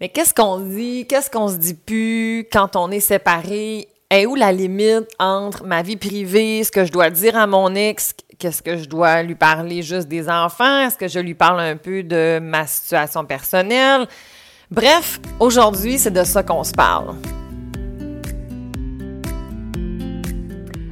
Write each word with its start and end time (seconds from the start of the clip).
Mais 0.00 0.08
qu'est-ce 0.08 0.32
qu'on 0.32 0.60
dit, 0.60 1.06
qu'est-ce 1.06 1.30
qu'on 1.30 1.48
se 1.48 1.56
dit 1.56 1.74
plus 1.74 2.48
quand 2.50 2.74
on 2.74 2.90
est 2.90 3.00
séparé? 3.00 3.86
Et 4.10 4.26
où 4.26 4.34
la 4.34 4.50
limite 4.50 5.06
entre 5.18 5.64
ma 5.64 5.82
vie 5.82 5.98
privée, 5.98 6.64
ce 6.64 6.72
que 6.72 6.86
je 6.86 6.90
dois 6.90 7.10
dire 7.10 7.36
à 7.36 7.46
mon 7.46 7.74
ex, 7.74 8.14
qu'est-ce 8.38 8.62
que 8.62 8.78
je 8.78 8.86
dois 8.86 9.22
lui 9.22 9.34
parler 9.34 9.82
juste 9.82 10.08
des 10.08 10.28
enfants? 10.28 10.80
Est-ce 10.80 10.96
que 10.96 11.06
je 11.06 11.20
lui 11.20 11.34
parle 11.34 11.60
un 11.60 11.76
peu 11.76 12.02
de 12.02 12.40
ma 12.42 12.66
situation 12.66 13.26
personnelle? 13.26 14.08
Bref, 14.70 15.20
aujourd'hui, 15.38 15.98
c'est 15.98 16.10
de 16.10 16.24
ça 16.24 16.42
qu'on 16.42 16.64
se 16.64 16.72
parle. 16.72 17.14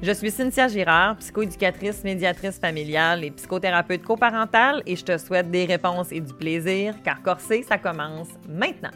Je 0.00 0.12
suis 0.12 0.30
Cynthia 0.30 0.68
Girard, 0.68 1.16
psychoéducatrice, 1.16 2.04
médiatrice 2.04 2.60
familiale 2.60 3.24
et 3.24 3.32
psychothérapeute 3.32 4.02
coparentale 4.02 4.80
et 4.86 4.94
je 4.94 5.04
te 5.04 5.18
souhaite 5.18 5.50
des 5.50 5.64
réponses 5.64 6.12
et 6.12 6.20
du 6.20 6.32
plaisir 6.32 6.94
car 7.02 7.20
Corsé, 7.20 7.64
ça 7.64 7.78
commence 7.78 8.28
maintenant. 8.48 8.92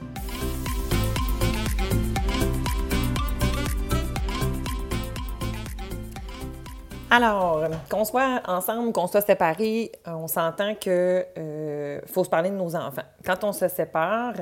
Alors, 7.11 7.65
qu'on 7.91 8.05
soit 8.05 8.41
ensemble, 8.47 8.93
qu'on 8.93 9.09
soit 9.09 9.23
séparés, 9.23 9.91
on 10.07 10.29
s'entend 10.29 10.77
que 10.77 11.27
euh, 11.37 12.01
faut 12.07 12.23
se 12.23 12.31
parler 12.31 12.51
de 12.51 12.55
nos 12.55 12.77
enfants. 12.77 13.03
Quand 13.27 13.43
on 13.43 13.53
se 13.53 13.67
sépare, 13.67 14.35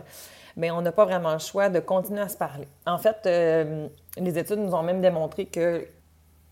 mais 0.58 0.70
on 0.70 0.82
n'a 0.82 0.92
pas 0.92 1.06
vraiment 1.06 1.32
le 1.32 1.38
choix 1.38 1.70
de 1.70 1.80
continuer 1.80 2.20
à 2.20 2.28
se 2.28 2.36
parler. 2.36 2.68
En 2.84 2.98
fait, 2.98 3.16
euh, 3.24 3.88
les 4.18 4.38
études 4.38 4.58
nous 4.58 4.74
ont 4.74 4.82
même 4.82 5.00
démontré 5.00 5.46
que 5.46 5.86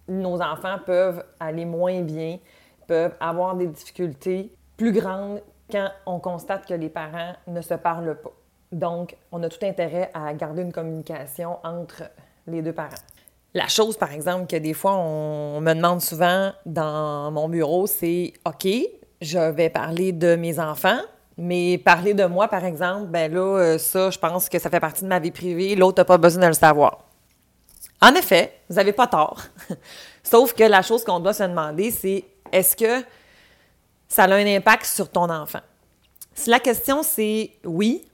nos 0.09 0.41
enfants 0.41 0.79
peuvent 0.85 1.25
aller 1.39 1.65
moins 1.65 2.01
bien, 2.01 2.39
peuvent 2.87 3.15
avoir 3.21 3.55
des 3.55 3.67
difficultés 3.67 4.53
plus 4.77 4.93
grandes 4.93 5.41
quand 5.71 5.89
on 6.07 6.19
constate 6.19 6.67
que 6.67 6.75
les 6.75 6.89
parents 6.89 7.35
ne 7.47 7.61
se 7.61 7.75
parlent 7.75 8.17
pas. 8.21 8.33
Donc, 8.73 9.17
on 9.33 9.43
a 9.43 9.49
tout 9.49 9.65
intérêt 9.65 10.11
à 10.15 10.33
garder 10.35 10.63
une 10.63 10.73
communication 10.73 11.59
entre 11.65 12.05
les 12.47 12.63
deux 12.63 12.73
parents. 12.73 12.95
La 13.55 13.67
chose, 13.69 13.97
par 13.97 14.13
exemple, 14.13 14.47
que 14.47 14.57
des 14.57 14.75
fois, 14.75 14.97
on 14.97 15.61
me 15.61 15.73
demande 15.73 16.01
souvent 16.01 16.53
dans 16.67 17.31
mon 17.31 17.49
bureau, 17.49 17.87
c'est 17.87 18.35
OK, 18.45 18.69
je 19.21 19.39
vais 19.39 19.71
parler 19.71 20.13
de 20.13 20.37
mes 20.37 20.61
enfants, 20.61 21.01
mais 21.39 21.79
parler 21.79 22.15
de 22.15 22.25
moi, 22.27 22.49
par 22.49 22.65
exemple, 22.65 23.07
ben 23.07 23.33
là, 23.33 23.41
euh, 23.41 23.79
ça, 23.79 24.11
je 24.11 24.19
pense 24.19 24.49
que 24.49 24.59
ça 24.59 24.69
fait 24.69 24.81
partie 24.81 25.03
de 25.03 25.09
ma 25.09 25.19
vie 25.19 25.31
privée, 25.31 25.77
l'autre 25.77 26.01
n'a 26.01 26.05
pas 26.05 26.19
besoin 26.19 26.43
de 26.43 26.49
le 26.49 26.53
savoir. 26.53 27.08
En 28.01 28.15
effet, 28.15 28.61
vous 28.69 28.77
n'avez 28.77 28.93
pas 28.93 29.07
tort. 29.07 29.43
Sauf 30.23 30.53
que 30.53 30.65
la 30.65 30.83
chose 30.83 31.05
qu'on 31.05 31.21
doit 31.21 31.33
se 31.33 31.43
demander, 31.43 31.91
c'est 31.91 32.25
est-ce 32.53 32.77
que 32.77 33.05
ça 34.09 34.25
a 34.25 34.35
un 34.35 34.47
impact 34.47 34.87
sur 34.87 35.11
ton 35.11 35.29
enfant? 35.31 35.61
Si 36.35 36.51
la 36.51 36.61
question 36.61 37.03
c'est 37.03 37.53
oui, 37.65 38.07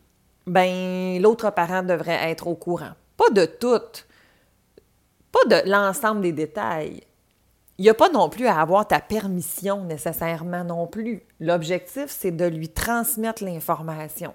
ben 0.47 1.21
l'autre 1.21 1.51
parent 1.51 1.83
devrait 1.83 2.31
être 2.31 2.47
au 2.47 2.55
courant. 2.55 2.93
Pas 3.17 3.31
de 3.31 3.45
tout, 3.45 4.03
pas 5.31 5.63
de 5.63 5.69
l'ensemble 5.71 6.23
des 6.23 6.33
détails. 6.33 7.03
Il 7.77 7.83
n'y 7.83 7.91
a 7.91 7.95
pas 7.95 8.09
non 8.09 8.29
plus 8.29 8.47
à 8.47 8.61
avoir 8.61 8.87
ta 8.87 9.01
permission 9.01 9.85
nécessairement 9.85 10.65
non 10.65 10.87
plus. 10.87 11.23
L'objectif, 11.41 12.07
c'est 12.09 12.31
de 12.31 12.45
lui 12.45 12.69
transmettre 12.69 13.43
l'information. 13.43 14.33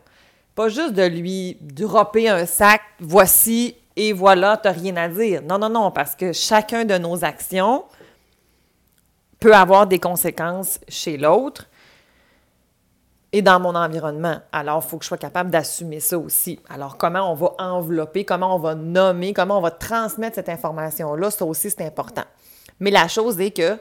Pas 0.56 0.68
juste 0.68 0.94
de 0.94 1.04
lui 1.04 1.58
dropper 1.62 2.28
un 2.28 2.46
sac, 2.46 2.82
voici 3.00 3.78
et 4.02 4.14
voilà, 4.14 4.56
tu 4.56 4.66
n'as 4.66 4.74
rien 4.74 4.96
à 4.96 5.10
dire. 5.10 5.42
Non, 5.42 5.58
non, 5.58 5.68
non, 5.68 5.92
parce 5.92 6.16
que 6.16 6.32
chacun 6.32 6.86
de 6.86 6.98
nos 6.98 7.26
actions 7.26 7.84
peut 9.42 9.54
avoir 9.54 9.88
des 9.88 10.00
conséquences 10.00 10.80
chez 10.88 11.18
l'autre 11.18 11.66
et 13.34 13.42
dans 13.42 13.60
mon 13.60 13.76
environnement. 13.76 14.40
Alors, 14.54 14.82
il 14.82 14.90
faut 14.90 14.98
que 15.00 15.04
je 15.04 15.10
sois 15.10 15.18
capable 15.18 15.52
d'assumer 15.52 16.00
ça 16.00 16.18
aussi. 16.18 16.62
Alors, 16.70 16.96
comment 16.96 17.30
on 17.30 17.36
va 17.36 17.52
envelopper, 17.60 18.24
comment 18.24 18.56
on 18.56 18.60
va 18.60 18.74
nommer, 18.74 19.34
comment 19.34 19.58
on 19.58 19.62
va 19.62 19.72
transmettre 19.72 20.36
cette 20.36 20.48
information-là, 20.48 21.30
ça 21.30 21.44
aussi, 21.44 21.70
c'est 21.70 21.86
important. 21.86 22.24
Mais 22.80 22.92
la 22.92 23.10
chose 23.10 23.38
est 23.42 23.52
que 23.52 23.78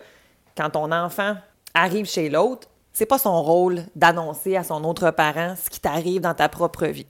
quand 0.57 0.71
ton 0.71 0.91
enfant 0.91 1.37
arrive 1.75 2.07
chez 2.07 2.28
l'autre, 2.28 2.67
c'est 2.93 3.07
pas 3.07 3.19
son 3.19 3.41
rôle 3.41 3.83
d'annoncer 3.95 4.57
à 4.57 4.65
son 4.65 4.83
autre 4.83 5.12
parent 5.12 5.55
ce 5.62 5.71
qui 5.71 5.78
t'arrive 5.78 6.23
dans 6.23 6.34
ta 6.34 6.49
propre 6.49 6.87
vie. 6.87 7.07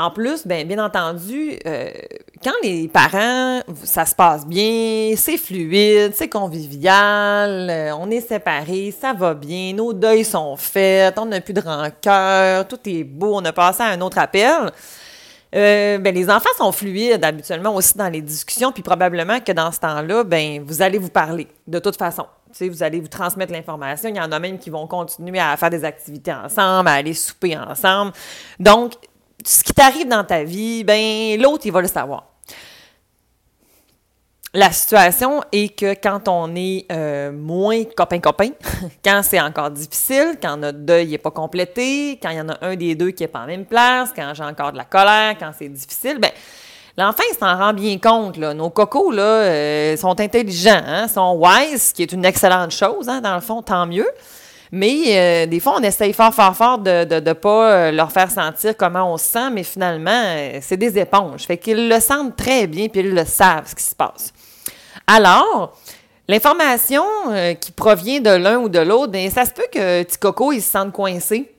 En 0.00 0.10
plus, 0.10 0.46
bien, 0.46 0.64
bien 0.64 0.82
entendu, 0.82 1.58
euh, 1.66 1.90
quand 2.42 2.54
les 2.62 2.88
parents, 2.88 3.60
ça 3.84 4.06
se 4.06 4.14
passe 4.14 4.46
bien, 4.46 5.12
c'est 5.14 5.36
fluide, 5.36 6.12
c'est 6.14 6.30
convivial, 6.30 7.68
euh, 7.68 7.94
on 7.98 8.10
est 8.10 8.22
séparés, 8.22 8.94
ça 8.98 9.12
va 9.12 9.34
bien, 9.34 9.74
nos 9.74 9.92
deuils 9.92 10.24
sont 10.24 10.56
faits, 10.56 11.18
on 11.18 11.26
n'a 11.26 11.42
plus 11.42 11.52
de 11.52 11.60
rancœur, 11.60 12.66
tout 12.66 12.78
est 12.86 13.04
beau, 13.04 13.34
on 13.34 13.44
a 13.44 13.52
passé 13.52 13.82
à 13.82 13.88
un 13.88 14.00
autre 14.00 14.16
appel. 14.16 14.72
Euh, 15.54 15.98
ben, 15.98 16.14
les 16.14 16.30
enfants 16.30 16.48
sont 16.56 16.72
fluides 16.72 17.22
habituellement 17.22 17.74
aussi 17.74 17.98
dans 17.98 18.08
les 18.08 18.22
discussions, 18.22 18.72
puis 18.72 18.82
probablement 18.82 19.40
que 19.40 19.52
dans 19.52 19.70
ce 19.70 19.80
temps-là, 19.80 20.24
ben, 20.24 20.64
vous 20.64 20.80
allez 20.80 20.96
vous 20.96 21.10
parler 21.10 21.46
de 21.66 21.78
toute 21.78 21.98
façon. 21.98 22.24
vous 22.58 22.82
allez 22.82 23.00
vous 23.00 23.08
transmettre 23.08 23.52
l'information. 23.52 24.08
Il 24.08 24.16
y 24.16 24.20
en 24.20 24.32
a 24.32 24.38
même 24.38 24.58
qui 24.58 24.70
vont 24.70 24.86
continuer 24.86 25.40
à 25.40 25.54
faire 25.58 25.68
des 25.68 25.84
activités 25.84 26.32
ensemble, 26.32 26.88
à 26.88 26.92
aller 26.92 27.12
souper 27.12 27.58
ensemble. 27.58 28.12
Donc, 28.58 28.94
ce 29.44 29.62
qui 29.64 29.72
t'arrive 29.72 30.08
dans 30.08 30.24
ta 30.24 30.44
vie, 30.44 30.84
ben 30.84 31.40
l'autre, 31.40 31.66
il 31.66 31.72
va 31.72 31.80
le 31.80 31.88
savoir. 31.88 32.26
La 34.52 34.72
situation 34.72 35.42
est 35.52 35.78
que 35.78 35.94
quand 35.94 36.26
on 36.26 36.56
est 36.56 36.84
euh, 36.90 37.30
moins 37.30 37.84
copain-copain, 37.84 38.50
quand 39.04 39.20
c'est 39.22 39.40
encore 39.40 39.70
difficile, 39.70 40.38
quand 40.42 40.56
notre 40.56 40.78
deuil 40.78 41.10
n'est 41.10 41.18
pas 41.18 41.30
complété, 41.30 42.18
quand 42.20 42.30
il 42.30 42.38
y 42.38 42.40
en 42.40 42.48
a 42.48 42.58
un 42.62 42.74
des 42.74 42.96
deux 42.96 43.12
qui 43.12 43.22
n'est 43.22 43.28
pas 43.28 43.40
en 43.40 43.46
même 43.46 43.64
place, 43.64 44.10
quand 44.14 44.32
j'ai 44.34 44.42
encore 44.42 44.72
de 44.72 44.76
la 44.76 44.84
colère, 44.84 45.36
quand 45.38 45.52
c'est 45.56 45.68
difficile, 45.68 46.18
ben 46.18 46.32
l'enfant, 46.96 47.22
s'en 47.38 47.56
rend 47.56 47.72
bien 47.72 47.96
compte. 47.98 48.38
Nos 48.38 48.70
cocos 48.70 49.12
euh, 49.16 49.96
sont 49.96 50.18
intelligents, 50.18 50.82
hein, 50.84 51.06
sont 51.06 51.38
wise, 51.38 51.82
ce 51.82 51.94
qui 51.94 52.02
est 52.02 52.10
une 52.10 52.24
excellente 52.24 52.72
chose, 52.72 53.08
hein, 53.08 53.20
dans 53.20 53.36
le 53.36 53.40
fond, 53.40 53.62
tant 53.62 53.86
mieux. 53.86 54.08
Mais 54.72 55.02
euh, 55.06 55.46
des 55.46 55.58
fois, 55.58 55.74
on 55.78 55.82
essaye 55.82 56.12
fort, 56.12 56.32
fort, 56.32 56.56
fort 56.56 56.78
de 56.78 57.20
ne 57.20 57.32
pas 57.32 57.72
euh, 57.72 57.90
leur 57.90 58.12
faire 58.12 58.30
sentir 58.30 58.76
comment 58.76 59.12
on 59.12 59.16
se 59.16 59.24
sent, 59.24 59.50
mais 59.50 59.64
finalement, 59.64 60.10
euh, 60.14 60.58
c'est 60.62 60.76
des 60.76 60.96
éponges. 60.98 61.42
Fait 61.42 61.58
qu'ils 61.58 61.88
le 61.88 61.98
sentent 61.98 62.36
très 62.36 62.66
bien, 62.68 62.88
puis 62.88 63.00
ils 63.00 63.12
le 63.12 63.24
savent, 63.24 63.68
ce 63.68 63.74
qui 63.74 63.82
se 63.82 63.96
passe. 63.96 64.32
Alors, 65.08 65.76
l'information 66.28 67.02
qui 67.60 67.72
provient 67.72 68.20
de 68.20 68.30
l'un 68.30 68.58
ou 68.58 68.68
de 68.68 68.78
l'autre, 68.78 69.10
bien, 69.10 69.28
ça 69.28 69.44
se 69.44 69.50
peut 69.50 69.66
que 69.72 70.04
petit 70.04 70.18
coco, 70.18 70.52
il 70.52 70.62
se 70.62 70.70
sente 70.70 70.92
coincé, 70.92 71.52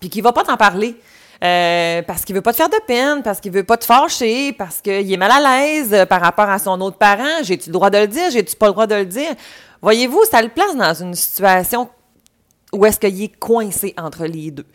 puis 0.00 0.10
qu'il 0.10 0.20
ne 0.22 0.24
va 0.24 0.32
pas 0.32 0.42
t'en 0.42 0.56
parler. 0.56 0.96
parce 1.40 2.24
qu'il 2.24 2.34
veut 2.34 2.40
pas 2.40 2.50
te 2.50 2.56
faire 2.56 2.68
de 2.68 2.80
peine, 2.88 3.22
parce 3.22 3.38
qu'il 3.38 3.52
veut 3.52 3.62
pas 3.62 3.76
te 3.76 3.84
fâcher, 3.84 4.52
parce 4.52 4.80
qu'il 4.80 5.12
est 5.12 5.16
mal 5.16 5.30
à 5.30 5.40
l'aise 5.40 6.06
par 6.08 6.20
rapport 6.20 6.48
à 6.48 6.58
son 6.58 6.80
autre 6.80 6.98
parent. 6.98 7.44
J'ai-tu 7.44 7.68
le 7.68 7.74
droit 7.74 7.90
de 7.90 7.98
le 7.98 8.08
dire? 8.08 8.30
J'ai-tu 8.32 8.56
pas 8.56 8.66
le 8.66 8.72
droit 8.72 8.88
de 8.88 8.96
le 8.96 9.06
dire? 9.06 9.30
Voyez-vous, 9.80 10.24
ça 10.28 10.42
le 10.42 10.48
place 10.48 10.74
dans 10.74 10.94
une 10.94 11.14
situation 11.14 11.88
ou 12.72 12.86
est-ce 12.86 12.98
qu'il 12.98 13.22
est 13.22 13.36
coincé 13.38 13.94
entre 13.96 14.24
les 14.24 14.50
deux? 14.50 14.66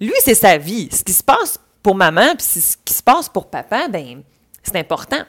Lui, 0.00 0.14
c'est 0.20 0.34
sa 0.34 0.58
vie. 0.58 0.88
Ce 0.90 1.02
qui 1.02 1.12
se 1.12 1.22
passe 1.22 1.58
pour 1.82 1.94
maman, 1.94 2.34
puis 2.36 2.44
ce 2.44 2.76
qui 2.84 2.94
se 2.94 3.02
passe 3.02 3.28
pour 3.28 3.46
papa, 3.46 3.88
ben 3.88 4.22
c'est 4.62 4.76
important. 4.76 5.22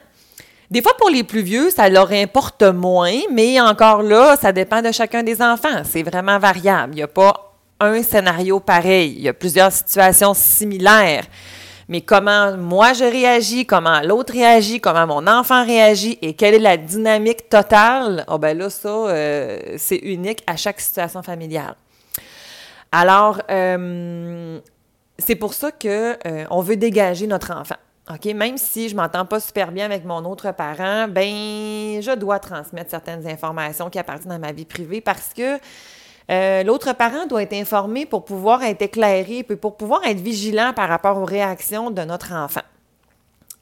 Des 0.70 0.82
fois, 0.82 0.96
pour 0.96 1.10
les 1.10 1.24
plus 1.24 1.42
vieux, 1.42 1.70
ça 1.70 1.88
leur 1.88 2.10
importe 2.12 2.62
moins, 2.62 3.18
mais 3.30 3.60
encore 3.60 4.02
là, 4.02 4.36
ça 4.36 4.52
dépend 4.52 4.82
de 4.82 4.90
chacun 4.92 5.22
des 5.22 5.42
enfants. 5.42 5.82
C'est 5.84 6.02
vraiment 6.02 6.38
variable. 6.38 6.94
Il 6.94 6.96
n'y 6.96 7.02
a 7.02 7.08
pas 7.08 7.54
un 7.80 8.02
scénario 8.02 8.60
pareil. 8.60 9.14
Il 9.16 9.22
y 9.22 9.28
a 9.28 9.34
plusieurs 9.34 9.72
situations 9.72 10.34
similaires. 10.34 11.24
Mais 11.88 12.00
comment 12.00 12.56
moi 12.56 12.94
je 12.94 13.04
réagis, 13.04 13.66
comment 13.66 14.00
l'autre 14.00 14.32
réagit, 14.32 14.80
comment 14.80 15.06
mon 15.06 15.26
enfant 15.26 15.64
réagit 15.66 16.18
et 16.22 16.32
quelle 16.32 16.54
est 16.54 16.58
la 16.58 16.78
dynamique 16.78 17.50
totale, 17.50 18.24
oh 18.28 18.38
ben 18.38 18.56
là, 18.56 18.70
ça, 18.70 18.88
euh, 18.88 19.58
c'est 19.76 19.98
unique 19.98 20.42
à 20.46 20.56
chaque 20.56 20.80
situation 20.80 21.22
familiale. 21.22 21.74
Alors, 22.96 23.42
euh, 23.50 24.60
c'est 25.18 25.34
pour 25.34 25.52
ça 25.52 25.72
qu'on 25.72 25.88
euh, 25.88 26.44
on 26.48 26.60
veut 26.60 26.76
dégager 26.76 27.26
notre 27.26 27.50
enfant. 27.50 27.74
OK? 28.08 28.24
Même 28.26 28.56
si 28.56 28.88
je 28.88 28.94
m'entends 28.94 29.26
pas 29.26 29.40
super 29.40 29.72
bien 29.72 29.84
avec 29.84 30.04
mon 30.04 30.24
autre 30.24 30.52
parent, 30.52 31.08
ben 31.08 32.00
je 32.00 32.14
dois 32.14 32.38
transmettre 32.38 32.90
certaines 32.92 33.26
informations 33.26 33.90
qui 33.90 33.98
appartiennent 33.98 34.30
à 34.30 34.38
ma 34.38 34.52
vie 34.52 34.64
privée 34.64 35.00
parce 35.00 35.34
que 35.34 35.58
euh, 36.30 36.62
l'autre 36.62 36.92
parent 36.92 37.26
doit 37.26 37.42
être 37.42 37.54
informé 37.54 38.06
pour 38.06 38.24
pouvoir 38.24 38.62
être 38.62 38.82
éclairé, 38.82 39.42
puis 39.42 39.56
pour 39.56 39.76
pouvoir 39.76 40.06
être 40.06 40.20
vigilant 40.20 40.72
par 40.72 40.88
rapport 40.88 41.18
aux 41.18 41.24
réactions 41.24 41.90
de 41.90 42.02
notre 42.02 42.32
enfant. 42.32 42.62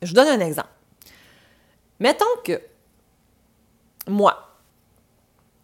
Je 0.03 0.13
donne 0.13 0.29
un 0.29 0.45
exemple. 0.45 0.69
Mettons 2.01 2.27
que 2.45 2.61
moi, 4.07 4.52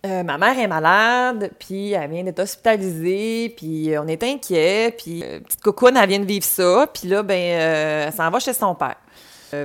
euh, 0.07 0.23
ma 0.23 0.39
mère 0.39 0.57
est 0.57 0.69
malade, 0.69 1.51
puis 1.59 1.93
elle 1.93 2.09
vient 2.09 2.23
d'être 2.23 2.39
hospitalisée, 2.39 3.53
puis 3.57 3.93
on 3.99 4.07
est 4.07 4.23
inquiet, 4.23 4.95
puis 4.97 5.25
euh, 5.25 5.41
petite 5.41 5.61
cocoune, 5.61 5.97
elle 5.97 6.09
vient 6.09 6.21
de 6.21 6.25
vivre 6.25 6.45
ça, 6.45 6.87
puis 6.93 7.09
là, 7.09 7.25
ben, 7.25 7.35
euh, 7.35 8.05
elle 8.07 8.13
s'en 8.13 8.31
va 8.31 8.39
chez 8.39 8.53
son 8.53 8.77
père. 8.77 8.95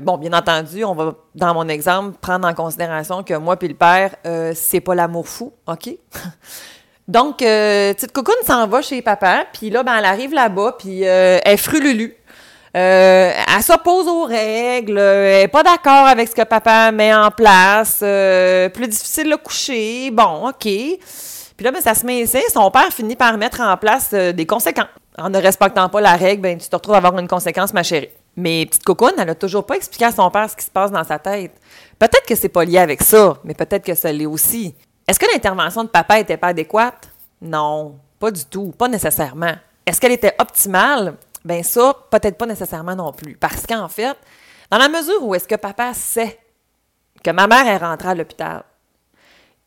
bon, 0.02 0.18
bien 0.18 0.34
entendu, 0.34 0.84
on 0.86 0.96
va, 0.96 1.14
dans 1.36 1.54
mon 1.54 1.68
exemple, 1.70 2.18
prendre 2.20 2.48
en 2.48 2.54
considération 2.56 3.22
que 3.22 3.36
moi 3.36 3.58
puis 3.58 3.68
le 3.68 3.76
père, 3.76 4.16
c'est 4.56 4.82
pas 4.82 4.96
l'amour 4.96 5.28
fou, 5.28 5.54
OK? 5.68 5.90
Donc, 7.08 7.40
petite 7.40 8.12
cocoune 8.12 8.34
s'en 8.44 8.66
va 8.66 8.82
chez 8.82 9.04
papa, 9.04 9.46
puis 9.54 9.70
là, 9.70 9.84
ben, 9.84 9.98
elle 9.98 10.06
arrive 10.06 10.34
là-bas, 10.34 10.78
puis 10.80 11.04
elle 11.04 11.42
est 11.46 11.58
frululu. 11.58 12.16
Euh, 12.76 13.32
elle 13.56 13.62
s'oppose 13.62 14.08
aux 14.08 14.24
règles, 14.24 14.98
elle 14.98 15.42
n'est 15.42 15.48
pas 15.48 15.62
d'accord 15.62 16.08
avec 16.08 16.28
ce 16.28 16.34
que 16.34 16.42
papa 16.42 16.92
met 16.92 17.14
en 17.14 17.30
place, 17.30 18.00
euh, 18.02 18.68
plus 18.70 18.88
difficile 18.88 19.30
de 19.30 19.36
coucher, 19.36 20.10
bon, 20.10 20.50
OK. 20.50 20.64
Puis 20.64 21.64
là, 21.64 21.72
ben, 21.72 21.82
ça 21.82 21.94
se 21.94 22.04
met 22.04 22.22
ici, 22.22 22.40
son 22.52 22.72
père 22.72 22.92
finit 22.92 23.16
par 23.16 23.38
mettre 23.38 23.62
en 23.62 23.78
place 23.78 24.10
euh, 24.14 24.32
des 24.32 24.48
conséquences. 24.48 24.88
En 25.20 25.30
ne 25.30 25.38
respectant 25.38 25.88
pas 25.88 26.02
la 26.02 26.16
règle, 26.16 26.42
ben, 26.42 26.58
tu 26.58 26.68
te 26.68 26.76
retrouves 26.76 26.96
à 26.96 26.98
avoir 26.98 27.18
une 27.20 27.28
conséquence, 27.28 27.74
ma 27.74 27.84
chérie. 27.84 28.10
Mais 28.36 28.66
petite 28.66 28.84
cocoune, 28.84 29.14
elle 29.20 29.28
n'a 29.28 29.36
toujours 29.36 29.68
pas 29.68 29.76
expliqué 29.76 30.06
à 30.06 30.12
son 30.12 30.32
père 30.32 30.50
ce 30.50 30.56
qui 30.56 30.66
se 30.66 30.72
passe 30.72 30.92
dans 30.92 31.04
sa 31.04 31.20
tête. 31.20 31.54
Peut-être 32.00 32.26
que 32.26 32.34
c'est 32.34 32.50
pas 32.50 32.66
lié 32.66 32.80
avec 32.80 33.04
ça, 33.04 33.38
mais 33.44 33.54
peut-être 33.54 33.86
que 33.86 33.94
ça 33.94 34.12
l'est 34.12 34.26
aussi. 34.26 34.74
Est-ce 35.08 35.20
que 35.20 35.32
l'intervention 35.32 35.84
de 35.84 35.90
papa 35.90 36.18
n'était 36.18 36.38
pas 36.38 36.48
adéquate? 36.48 37.08
Non, 37.40 38.00
pas 38.20 38.32
du 38.32 38.44
tout, 38.46 38.74
pas 38.76 38.88
nécessairement. 38.88 39.54
Est-ce 39.86 40.02
qu'elle 40.02 40.14
était 40.14 40.34
optimale? 40.40 41.16
Ben 41.46 41.64
ça, 41.64 41.94
peut-être 42.10 42.38
pas 42.38 42.46
nécessairement 42.46 42.96
non 42.96 43.12
plus. 43.12 43.36
Parce 43.36 43.66
qu'en 43.66 43.88
fait, 43.88 44.18
dans 44.72 44.78
la 44.78 44.90
mesure 44.90 45.24
où 45.24 45.36
est-ce 45.36 45.48
que 45.48 45.56
papa 45.56 45.94
sait 45.94 46.40
que 47.24 47.32
ma 47.32 47.48
mère 47.48 47.68
est 47.68 47.78
rentrée 47.78 48.10
à 48.10 48.16
l'hôpital, 48.16 48.64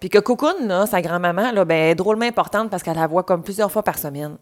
puis 0.01 0.11
que 0.11 0.19
Cocoon, 0.19 0.87
sa 0.87 1.01
grand-maman, 1.01 1.53
ben, 1.65 1.91
est 1.91 1.95
drôlement 1.95 2.27
importante 2.27 2.71
parce 2.71 2.83
qu'elle 2.83 2.97
la 2.97 3.07
voit 3.07 3.23
comme 3.23 3.43
plusieurs 3.43 3.73
fois 3.73 3.83
par 3.83 3.99
semaine. 3.99 4.37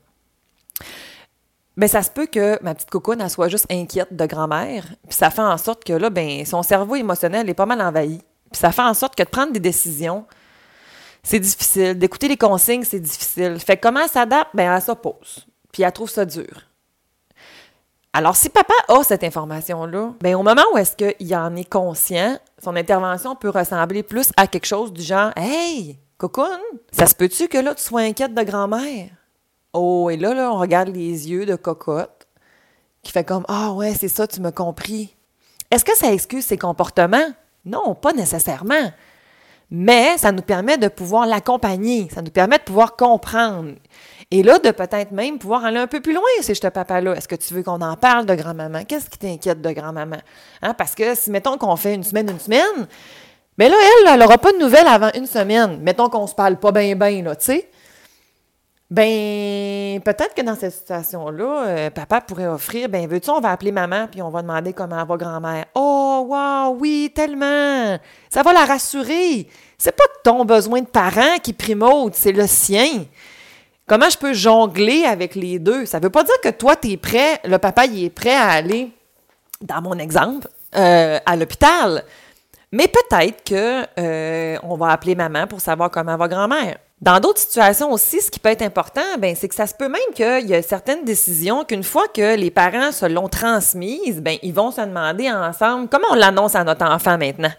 Mais 1.76 1.86
ben, 1.86 1.88
ça 1.88 2.02
se 2.02 2.10
peut 2.10 2.26
que 2.26 2.62
ma 2.62 2.74
petite 2.74 2.90
Cocoon, 2.90 3.18
elle 3.20 3.30
soit 3.30 3.48
juste 3.48 3.66
inquiète 3.70 4.14
de 4.14 4.26
grand-mère, 4.26 4.84
puis 5.08 5.16
ça 5.16 5.30
fait 5.30 5.42
en 5.42 5.56
sorte 5.58 5.84
que 5.84 5.92
là, 5.92 6.10
ben, 6.10 6.44
son 6.44 6.62
cerveau 6.62 6.96
émotionnel 6.96 7.48
est 7.48 7.54
pas 7.54 7.66
mal 7.66 7.80
envahi. 7.80 8.18
Puis 8.50 8.60
ça 8.60 8.72
fait 8.72 8.82
en 8.82 8.94
sorte 8.94 9.16
que 9.16 9.22
de 9.22 9.28
prendre 9.28 9.52
des 9.52 9.60
décisions, 9.60 10.26
c'est 11.22 11.40
difficile. 11.40 11.98
D'écouter 11.98 12.28
les 12.28 12.36
consignes, 12.36 12.84
c'est 12.84 13.00
difficile. 13.00 13.58
Fait 13.58 13.76
que 13.76 13.82
comment 13.82 14.00
elle 14.00 14.08
s'adapte? 14.08 14.50
Ben, 14.54 14.72
elle 14.72 14.82
s'oppose. 14.82 15.46
Puis 15.72 15.82
elle 15.82 15.92
trouve 15.92 16.10
ça 16.10 16.24
dur. 16.24 16.73
Alors, 18.16 18.36
si 18.36 18.48
papa 18.48 18.74
a 18.86 19.02
cette 19.02 19.24
information-là, 19.24 20.12
bien, 20.22 20.38
au 20.38 20.44
moment 20.44 20.62
où 20.72 20.78
est-ce 20.78 20.94
qu'il 20.94 21.34
en 21.34 21.56
est 21.56 21.68
conscient, 21.68 22.38
son 22.62 22.76
intervention 22.76 23.34
peut 23.34 23.48
ressembler 23.50 24.04
plus 24.04 24.30
à 24.36 24.46
quelque 24.46 24.66
chose 24.66 24.92
du 24.92 25.02
genre 25.02 25.32
Hey, 25.34 25.98
cocoon, 26.16 26.60
ça 26.92 27.06
se 27.06 27.14
peut-tu 27.16 27.48
que 27.48 27.58
là, 27.58 27.74
tu 27.74 27.82
sois 27.82 28.02
inquiète 28.02 28.32
de 28.32 28.42
grand-mère? 28.44 29.08
Oh, 29.72 30.10
et 30.10 30.16
là, 30.16 30.32
là, 30.32 30.52
on 30.52 30.60
regarde 30.60 30.90
les 30.90 31.28
yeux 31.28 31.44
de 31.44 31.56
cocotte 31.56 32.28
qui 33.02 33.10
fait 33.10 33.24
comme 33.24 33.44
Ah 33.48 33.72
ouais, 33.72 33.94
c'est 33.94 34.06
ça, 34.06 34.28
tu 34.28 34.40
m'as 34.40 34.52
compris. 34.52 35.16
Est-ce 35.72 35.84
que 35.84 35.96
ça 35.96 36.12
excuse 36.12 36.44
ses 36.44 36.56
comportements? 36.56 37.32
Non, 37.64 37.96
pas 37.96 38.12
nécessairement. 38.12 38.92
Mais 39.70 40.18
ça 40.18 40.32
nous 40.32 40.42
permet 40.42 40.78
de 40.78 40.88
pouvoir 40.88 41.26
l'accompagner, 41.26 42.08
ça 42.14 42.22
nous 42.22 42.30
permet 42.30 42.58
de 42.58 42.62
pouvoir 42.62 42.96
comprendre. 42.96 43.72
Et 44.30 44.42
là, 44.42 44.58
de 44.58 44.70
peut-être 44.70 45.12
même 45.12 45.38
pouvoir 45.38 45.64
aller 45.64 45.78
un 45.78 45.86
peu 45.86 46.00
plus 46.00 46.12
loin, 46.14 46.22
c'est 46.40 46.54
ce 46.54 46.66
papa-là. 46.66 47.14
Est-ce 47.14 47.28
que 47.28 47.34
tu 47.34 47.54
veux 47.54 47.62
qu'on 47.62 47.80
en 47.80 47.96
parle 47.96 48.26
de 48.26 48.34
grand-maman? 48.34 48.84
Qu'est-ce 48.84 49.10
qui 49.10 49.18
t'inquiète 49.18 49.60
de 49.60 49.70
grand-maman? 49.70 50.16
Hein? 50.62 50.74
Parce 50.74 50.94
que 50.94 51.14
si, 51.14 51.30
mettons 51.30 51.58
qu'on 51.58 51.76
fait 51.76 51.94
une 51.94 52.04
semaine, 52.04 52.30
une 52.30 52.40
semaine, 52.40 52.86
mais 53.58 53.68
là, 53.68 53.76
elle, 53.80 54.12
elle 54.12 54.20
n'aura 54.20 54.38
pas 54.38 54.52
de 54.52 54.58
nouvelles 54.58 54.86
avant 54.86 55.10
une 55.14 55.26
semaine. 55.26 55.78
Mettons 55.80 56.08
qu'on 56.08 56.26
se 56.26 56.34
parle 56.34 56.56
pas 56.56 56.72
bien, 56.72 56.96
bien, 56.96 57.22
là, 57.22 57.36
tu 57.36 57.44
sais. 57.44 57.68
Ben, 58.90 60.00
peut-être 60.02 60.34
que 60.34 60.42
dans 60.42 60.54
cette 60.54 60.74
situation-là, 60.74 61.66
euh, 61.66 61.90
papa 61.90 62.20
pourrait 62.20 62.46
offrir, 62.46 62.88
ben, 62.88 63.08
veux-tu, 63.08 63.30
on 63.30 63.40
va 63.40 63.50
appeler 63.50 63.72
maman, 63.72 64.06
puis 64.08 64.20
on 64.20 64.28
va 64.28 64.42
demander 64.42 64.72
comment 64.72 65.04
va 65.04 65.16
grand-mère. 65.16 65.64
Oh, 65.74 66.26
wow, 66.28 66.76
oui, 66.78 67.10
tellement! 67.14 67.98
Ça 68.28 68.42
va 68.42 68.52
la 68.52 68.64
rassurer. 68.66 69.48
C'est 69.78 69.96
pas 69.96 70.04
ton 70.22 70.44
besoin 70.44 70.82
de 70.82 70.86
parent 70.86 71.38
qui 71.42 71.54
primaude, 71.54 72.14
c'est 72.14 72.32
le 72.32 72.46
sien. 72.46 73.04
Comment 73.86 74.08
je 74.08 74.18
peux 74.18 74.32
jongler 74.32 75.04
avec 75.04 75.34
les 75.34 75.58
deux? 75.58 75.86
Ça 75.86 75.98
veut 75.98 76.10
pas 76.10 76.24
dire 76.24 76.40
que 76.42 76.50
toi, 76.50 76.76
tu 76.76 76.92
es 76.92 76.96
prêt, 76.96 77.40
le 77.44 77.58
papa, 77.58 77.86
il 77.86 78.04
est 78.04 78.10
prêt 78.10 78.34
à 78.34 78.50
aller, 78.50 78.90
dans 79.60 79.82
mon 79.82 79.98
exemple, 79.98 80.46
euh, 80.76 81.18
à 81.24 81.36
l'hôpital. 81.36 82.04
Mais 82.70 82.88
peut-être 82.88 83.44
que 83.44 83.86
euh, 83.98 84.58
on 84.62 84.76
va 84.76 84.90
appeler 84.90 85.14
maman 85.14 85.46
pour 85.46 85.60
savoir 85.60 85.90
comment 85.90 86.16
va 86.16 86.28
grand-mère. 86.28 86.76
Dans 87.00 87.20
d'autres 87.20 87.40
situations 87.40 87.92
aussi, 87.92 88.20
ce 88.20 88.30
qui 88.30 88.38
peut 88.38 88.48
être 88.48 88.62
important, 88.62 89.02
ben, 89.18 89.34
c'est 89.36 89.48
que 89.48 89.54
ça 89.54 89.66
se 89.66 89.74
peut 89.74 89.88
même 89.88 90.00
qu'il 90.14 90.48
y 90.48 90.54
a 90.54 90.62
certaines 90.62 91.04
décisions 91.04 91.64
qu'une 91.64 91.82
fois 91.82 92.06
que 92.08 92.36
les 92.36 92.50
parents 92.50 92.92
se 92.92 93.04
l'ont 93.04 93.28
transmises, 93.28 94.20
ben, 94.20 94.38
ils 94.42 94.54
vont 94.54 94.70
se 94.70 94.80
demander 94.80 95.30
ensemble 95.30 95.88
comment 95.88 96.06
on 96.12 96.14
l'annonce 96.14 96.54
à 96.54 96.64
notre 96.64 96.86
enfant 96.86 97.18
maintenant? 97.18 97.52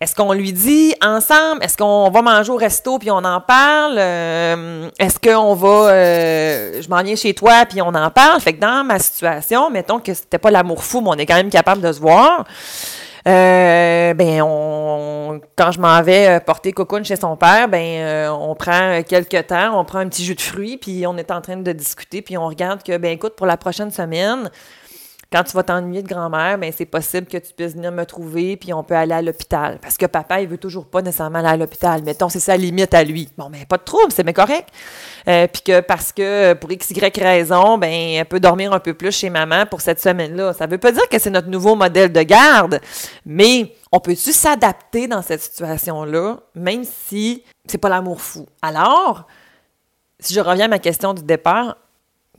Est-ce 0.00 0.16
qu'on 0.16 0.32
lui 0.32 0.52
dit 0.52 0.94
ensemble? 1.00 1.62
Est-ce 1.62 1.76
qu'on 1.76 2.10
va 2.10 2.22
manger 2.22 2.50
au 2.50 2.56
resto 2.56 2.98
puis 2.98 3.10
on 3.10 3.18
en 3.18 3.40
parle? 3.40 3.96
Euh, 3.98 4.88
est-ce 4.98 5.18
qu'on 5.18 5.54
va, 5.54 5.90
euh, 5.90 6.82
je 6.82 6.88
m'en 6.88 7.02
viens 7.02 7.14
chez 7.14 7.34
toi 7.34 7.66
puis 7.68 7.82
on 7.82 7.94
en 7.94 8.10
parle? 8.10 8.40
Fait 8.40 8.52
que 8.52 8.60
dans 8.60 8.84
ma 8.84 8.98
situation, 8.98 9.70
mettons 9.70 10.00
que 10.00 10.14
c'était 10.14 10.38
pas 10.38 10.50
l'amour 10.50 10.82
fou, 10.82 11.00
mais 11.02 11.10
on 11.10 11.14
est 11.14 11.26
quand 11.26 11.34
même 11.36 11.50
capable 11.50 11.82
de 11.82 11.92
se 11.92 12.00
voir. 12.00 12.44
Euh, 13.28 14.14
ben 14.14 14.42
on, 14.42 15.40
quand 15.56 15.70
je 15.70 15.80
m'en 15.80 16.02
vais 16.02 16.40
porter 16.40 16.72
Cocoon 16.72 17.04
chez 17.04 17.16
son 17.16 17.36
père, 17.36 17.68
ben 17.68 18.28
on 18.30 18.54
prend 18.54 19.02
quelques 19.02 19.46
temps, 19.46 19.78
on 19.78 19.84
prend 19.84 20.00
un 20.00 20.08
petit 20.08 20.24
jus 20.24 20.34
de 20.34 20.40
fruits, 20.40 20.76
puis 20.76 21.06
on 21.06 21.16
est 21.16 21.30
en 21.30 21.40
train 21.40 21.56
de 21.56 21.72
discuter, 21.72 22.20
puis 22.22 22.36
on 22.36 22.48
regarde 22.48 22.82
que 22.82 22.96
ben 22.96 23.12
écoute 23.12 23.34
pour 23.36 23.46
la 23.46 23.56
prochaine 23.56 23.90
semaine, 23.90 24.50
quand 25.32 25.44
tu 25.44 25.52
vas 25.52 25.62
t'ennuyer 25.62 26.02
de 26.02 26.08
grand-mère, 26.08 26.58
ben 26.58 26.70
c'est 26.76 26.84
possible 26.84 27.26
que 27.26 27.38
tu 27.38 27.54
puisses 27.54 27.74
venir 27.74 27.90
me 27.90 28.04
trouver, 28.04 28.56
puis 28.56 28.72
on 28.74 28.84
peut 28.84 28.94
aller 28.94 29.14
à 29.14 29.22
l'hôpital. 29.22 29.78
Parce 29.80 29.96
que 29.96 30.06
papa, 30.06 30.42
il 30.42 30.48
veut 30.48 30.58
toujours 30.58 30.86
pas 30.86 31.00
nécessairement 31.00 31.38
aller 31.38 31.48
à 31.48 31.56
l'hôpital. 31.56 32.02
Mettons, 32.02 32.28
c'est 32.28 32.40
sa 32.40 32.56
limite 32.56 32.92
à 32.92 33.02
lui. 33.02 33.30
Bon, 33.38 33.48
ben 33.48 33.64
pas 33.64 33.78
de 33.78 33.82
trouble, 33.82 34.12
c'est 34.12 34.24
bien 34.24 34.34
correct. 34.34 34.68
Euh, 35.28 35.46
puis 35.46 35.62
que 35.62 35.80
parce 35.80 36.12
que 36.12 36.52
pour 36.54 36.70
x, 36.70 36.90
y 36.90 37.20
raison, 37.20 37.78
ben 37.78 37.90
elle 37.90 38.26
peut 38.26 38.40
dormir 38.40 38.72
un 38.72 38.80
peu 38.80 38.92
plus 38.92 39.12
chez 39.12 39.30
maman 39.30 39.64
pour 39.66 39.80
cette 39.80 40.00
semaine-là. 40.00 40.52
Ça 40.52 40.66
veut 40.66 40.78
pas 40.78 40.92
dire 40.92 41.08
que 41.08 41.18
c'est 41.18 41.30
notre 41.30 41.48
nouveau 41.48 41.74
modèle 41.76 42.12
de 42.12 42.22
garde, 42.22 42.80
mais 43.24 43.74
on 43.90 44.00
peut-tu 44.00 44.32
s'adapter 44.32 45.08
dans 45.08 45.22
cette 45.22 45.40
situation-là, 45.40 46.40
même 46.54 46.84
si 46.84 47.42
c'est 47.66 47.78
pas 47.78 47.88
l'amour 47.88 48.20
fou? 48.20 48.46
Alors, 48.60 49.26
si 50.18 50.34
je 50.34 50.40
reviens 50.40 50.66
à 50.66 50.68
ma 50.68 50.78
question 50.78 51.14
du 51.14 51.22
départ, 51.22 51.76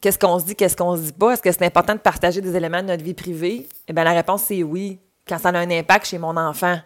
qu'est-ce 0.04 0.20
qu'on 0.20 0.38
se 0.38 0.44
dit, 0.44 0.56
qu'est-ce 0.56 0.76
qu'on 0.76 0.98
se 0.98 1.02
dit 1.02 1.14
pas? 1.14 1.32
Est-ce 1.32 1.42
que 1.42 1.50
c'est 1.50 1.66
important 1.66 1.94
de 1.94 2.00
partager 2.00 2.42
des 2.42 2.54
éléments 2.58 2.82
de 2.82 2.88
notre 2.88 3.04
vie 3.04 3.14
privée? 3.14 3.70
Eh 3.88 3.94
bien, 3.94 4.04
la 4.04 4.12
réponse, 4.12 4.44
c'est 4.44 4.62
oui, 4.62 5.00
quand 5.26 5.38
ça 5.38 5.48
a 5.50 5.58
un 5.58 5.72
impact 5.72 6.08
chez 6.08 6.18
mon 6.18 6.36
enfant. 6.36 6.78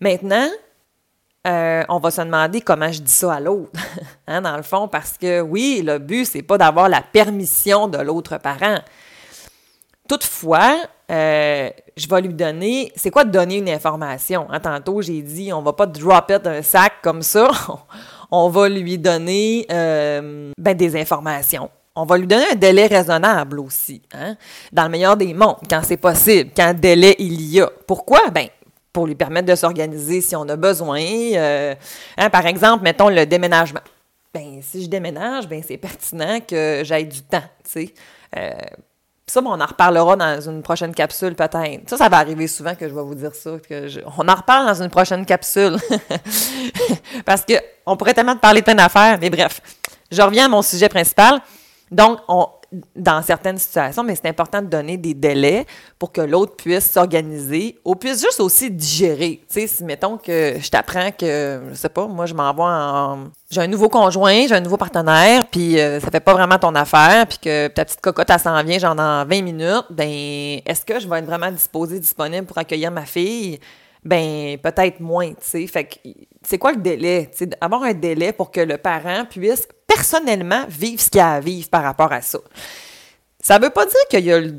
Maintenant, 0.00 0.46
euh, 1.48 1.82
on 1.88 1.98
va 1.98 2.10
se 2.12 2.20
demander 2.20 2.60
comment 2.60 2.92
je 2.92 3.00
dis 3.00 3.10
ça 3.10 3.34
à 3.34 3.40
l'autre, 3.40 3.72
hein, 4.28 4.40
dans 4.40 4.56
le 4.56 4.62
fond, 4.62 4.86
parce 4.86 5.18
que 5.18 5.40
oui, 5.40 5.82
le 5.84 5.98
but, 5.98 6.24
c'est 6.24 6.42
pas 6.42 6.56
d'avoir 6.56 6.88
la 6.88 7.02
permission 7.02 7.88
de 7.88 7.98
l'autre 7.98 8.38
parent. 8.38 8.78
Toutefois, 10.08 10.76
euh, 11.10 11.68
je 11.96 12.08
vais 12.08 12.20
lui 12.20 12.32
donner. 12.32 12.92
C'est 12.94 13.10
quoi 13.10 13.24
donner 13.24 13.56
une 13.56 13.68
information? 13.68 14.46
Hein, 14.50 14.60
tantôt, 14.60 15.02
j'ai 15.02 15.20
dit, 15.20 15.52
on 15.52 15.62
va 15.62 15.72
pas 15.72 15.86
dropper 15.86 16.38
un 16.44 16.62
sac 16.62 16.92
comme 17.02 17.22
ça. 17.22 17.50
on 18.30 18.48
va 18.50 18.68
lui 18.68 18.98
donner 18.98 19.66
euh, 19.72 20.52
ben, 20.56 20.76
des 20.76 20.96
informations 20.96 21.68
on 21.98 22.04
va 22.04 22.16
lui 22.16 22.26
donner 22.26 22.44
un 22.52 22.54
délai 22.54 22.86
raisonnable 22.86 23.58
aussi, 23.58 24.02
hein? 24.14 24.36
dans 24.72 24.84
le 24.84 24.88
meilleur 24.90 25.16
des 25.16 25.34
mondes, 25.34 25.56
quand 25.68 25.80
c'est 25.82 25.96
possible, 25.96 26.50
quand 26.56 26.72
délai 26.78 27.16
il 27.18 27.42
y 27.42 27.60
a. 27.60 27.68
Pourquoi? 27.86 28.30
Ben, 28.30 28.48
pour 28.92 29.06
lui 29.06 29.14
permettre 29.14 29.48
de 29.48 29.54
s'organiser 29.54 30.20
si 30.20 30.36
on 30.36 30.48
a 30.48 30.56
besoin. 30.56 31.00
Euh, 31.00 31.74
hein, 32.16 32.30
par 32.30 32.46
exemple, 32.46 32.84
mettons 32.84 33.08
le 33.08 33.26
déménagement. 33.26 33.80
Ben, 34.32 34.60
si 34.62 34.84
je 34.84 34.88
déménage, 34.88 35.48
ben, 35.48 35.62
c'est 35.66 35.76
pertinent 35.76 36.40
que 36.40 36.82
j'aille 36.84 37.06
du 37.06 37.22
temps, 37.22 37.42
tu 37.64 37.70
sais. 37.70 37.94
Euh, 38.36 38.52
ça, 39.26 39.40
ben, 39.40 39.50
on 39.50 39.60
en 39.60 39.66
reparlera 39.66 40.16
dans 40.16 40.40
une 40.40 40.62
prochaine 40.62 40.94
capsule, 40.94 41.34
peut-être. 41.34 41.90
Ça, 41.90 41.96
ça 41.96 42.08
va 42.08 42.18
arriver 42.18 42.46
souvent 42.46 42.74
que 42.74 42.88
je 42.88 42.94
vais 42.94 43.02
vous 43.02 43.14
dire 43.14 43.34
ça. 43.34 43.52
Que 43.68 43.88
on 44.18 44.28
en 44.28 44.34
reparle 44.34 44.66
dans 44.66 44.82
une 44.82 44.90
prochaine 44.90 45.26
capsule. 45.26 45.76
Parce 47.26 47.44
qu'on 47.44 47.96
pourrait 47.96 48.14
tellement 48.14 48.36
te 48.36 48.40
parler 48.40 48.60
de 48.60 48.64
plein 48.64 48.74
d'affaires, 48.74 49.18
mais 49.20 49.30
bref. 49.30 49.60
Je 50.10 50.22
reviens 50.22 50.46
à 50.46 50.48
mon 50.48 50.62
sujet 50.62 50.88
principal. 50.88 51.40
Donc, 51.90 52.18
dans 52.94 53.22
certaines 53.22 53.56
situations, 53.56 54.04
mais 54.04 54.14
c'est 54.14 54.28
important 54.28 54.60
de 54.60 54.66
donner 54.66 54.98
des 54.98 55.14
délais 55.14 55.64
pour 55.98 56.12
que 56.12 56.20
l'autre 56.20 56.54
puisse 56.54 56.90
s'organiser 56.90 57.78
ou 57.82 57.94
puisse 57.94 58.20
juste 58.20 58.40
aussi 58.40 58.70
digérer. 58.70 59.40
Tu 59.48 59.60
sais, 59.60 59.66
si 59.66 59.84
mettons 59.84 60.18
que 60.18 60.56
je 60.60 60.68
t'apprends 60.68 61.10
que, 61.10 61.62
je 61.70 61.74
sais 61.74 61.88
pas, 61.88 62.06
moi 62.06 62.26
je 62.26 62.34
m'envoie 62.34 62.70
en... 62.70 63.28
J'ai 63.50 63.62
un 63.62 63.66
nouveau 63.66 63.88
conjoint, 63.88 64.46
j'ai 64.46 64.54
un 64.54 64.60
nouveau 64.60 64.76
partenaire, 64.76 65.46
puis 65.46 65.80
euh, 65.80 65.98
ça 66.00 66.10
fait 66.10 66.20
pas 66.20 66.34
vraiment 66.34 66.58
ton 66.58 66.74
affaire, 66.74 67.26
puis 67.26 67.38
que 67.38 67.68
ta 67.68 67.86
petite 67.86 68.02
cocotte, 68.02 68.28
elle 68.28 68.38
s'en 68.38 68.62
vient 68.62 68.78
genre 68.78 68.94
dans 68.94 69.26
20 69.26 69.42
minutes, 69.42 69.86
ben 69.88 70.60
est-ce 70.66 70.84
que 70.84 71.00
je 71.00 71.08
vais 71.08 71.20
être 71.20 71.26
vraiment 71.26 71.50
disposée, 71.50 71.98
disponible 71.98 72.46
pour 72.46 72.58
accueillir 72.58 72.90
ma 72.90 73.06
fille? 73.06 73.58
Ben 74.04 74.58
peut-être 74.58 75.00
moins, 75.00 75.30
tu 75.30 75.36
sais. 75.40 75.66
Fait 75.66 75.84
que 75.84 75.96
c'est 76.42 76.58
quoi 76.58 76.72
le 76.72 76.78
délai? 76.78 77.28
Tu 77.32 77.44
sais, 77.44 77.50
avoir 77.60 77.82
un 77.82 77.94
délai 77.94 78.32
pour 78.32 78.50
que 78.50 78.60
le 78.60 78.78
parent 78.78 79.24
puisse 79.28 79.68
personnellement 79.86 80.64
vivre 80.68 81.00
ce 81.00 81.10
qu'il 81.10 81.20
a 81.20 81.34
à 81.34 81.40
vivre 81.40 81.68
par 81.68 81.82
rapport 81.82 82.12
à 82.12 82.22
ça. 82.22 82.38
Ça 83.40 83.58
veut 83.58 83.70
pas 83.70 83.86
dire 83.86 84.08
qu'il 84.10 84.24
y 84.24 84.32
a 84.32 84.40
le 84.40 84.54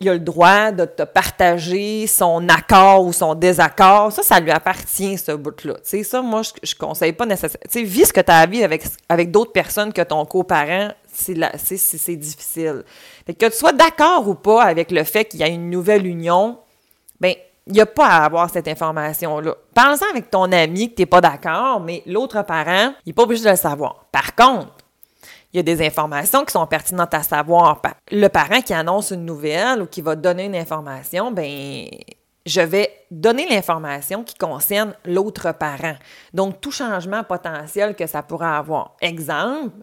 il 0.00 0.08
a 0.08 0.14
le 0.14 0.20
droit 0.20 0.70
de 0.70 0.84
te 0.84 1.02
partager 1.02 2.06
son 2.06 2.48
accord 2.48 3.04
ou 3.04 3.12
son 3.12 3.34
désaccord. 3.34 4.12
Ça, 4.12 4.22
ça 4.22 4.40
lui 4.40 4.50
appartient, 4.50 5.16
ce 5.16 5.32
bout-là. 5.32 5.74
Tu 5.74 5.80
sais, 5.84 6.02
ça, 6.02 6.20
moi, 6.20 6.42
je, 6.42 6.50
je 6.62 6.74
conseille 6.74 7.12
pas 7.12 7.26
nécessairement. 7.26 7.64
Tu 7.70 7.80
sais, 7.80 7.84
vis 7.84 8.06
ce 8.06 8.12
que 8.12 8.20
tu 8.20 8.30
as 8.30 8.38
à 8.38 8.46
vivre 8.46 8.64
avec, 8.64 8.84
avec 9.08 9.30
d'autres 9.30 9.52
personnes 9.52 9.92
que 9.92 10.02
ton 10.02 10.24
coparent, 10.26 10.92
c'est 11.12 11.36
c'est 11.56 12.16
difficile. 12.16 12.82
Fait 13.24 13.34
que 13.34 13.46
tu 13.46 13.56
sois 13.56 13.72
d'accord 13.72 14.28
ou 14.28 14.34
pas 14.34 14.64
avec 14.64 14.90
le 14.90 15.04
fait 15.04 15.24
qu'il 15.24 15.40
y 15.40 15.44
a 15.44 15.48
une 15.48 15.70
nouvelle 15.70 16.06
union, 16.06 16.58
ben 17.20 17.34
il 17.66 17.72
n'y 17.72 17.80
a 17.80 17.86
pas 17.86 18.06
à 18.06 18.24
avoir 18.24 18.50
cette 18.50 18.68
information-là. 18.68 19.54
Parle-en 19.72 20.10
avec 20.10 20.30
ton 20.30 20.50
ami 20.52 20.90
que 20.90 20.96
tu 20.96 21.02
n'es 21.02 21.06
pas 21.06 21.20
d'accord, 21.20 21.80
mais 21.80 22.02
l'autre 22.06 22.42
parent, 22.42 22.92
il 23.04 23.08
n'est 23.08 23.12
pas 23.12 23.22
obligé 23.22 23.44
de 23.44 23.50
le 23.50 23.56
savoir. 23.56 24.04
Par 24.12 24.34
contre, 24.34 24.72
il 25.52 25.58
y 25.58 25.60
a 25.60 25.62
des 25.62 25.86
informations 25.86 26.44
qui 26.44 26.52
sont 26.52 26.66
pertinentes 26.66 27.14
à 27.14 27.22
savoir. 27.22 27.80
Le 28.10 28.28
parent 28.28 28.60
qui 28.60 28.74
annonce 28.74 29.12
une 29.12 29.24
nouvelle 29.24 29.82
ou 29.82 29.86
qui 29.86 30.02
va 30.02 30.16
donner 30.16 30.46
une 30.46 30.56
information, 30.56 31.30
ben 31.30 31.86
je 32.44 32.60
vais 32.60 32.90
donner 33.10 33.46
l'information 33.48 34.24
qui 34.24 34.34
concerne 34.34 34.94
l'autre 35.04 35.52
parent. 35.52 35.94
Donc, 36.34 36.60
tout 36.60 36.70
changement 36.70 37.24
potentiel 37.24 37.94
que 37.94 38.06
ça 38.06 38.22
pourrait 38.22 38.46
avoir. 38.46 38.96
Exemple, 39.00 39.76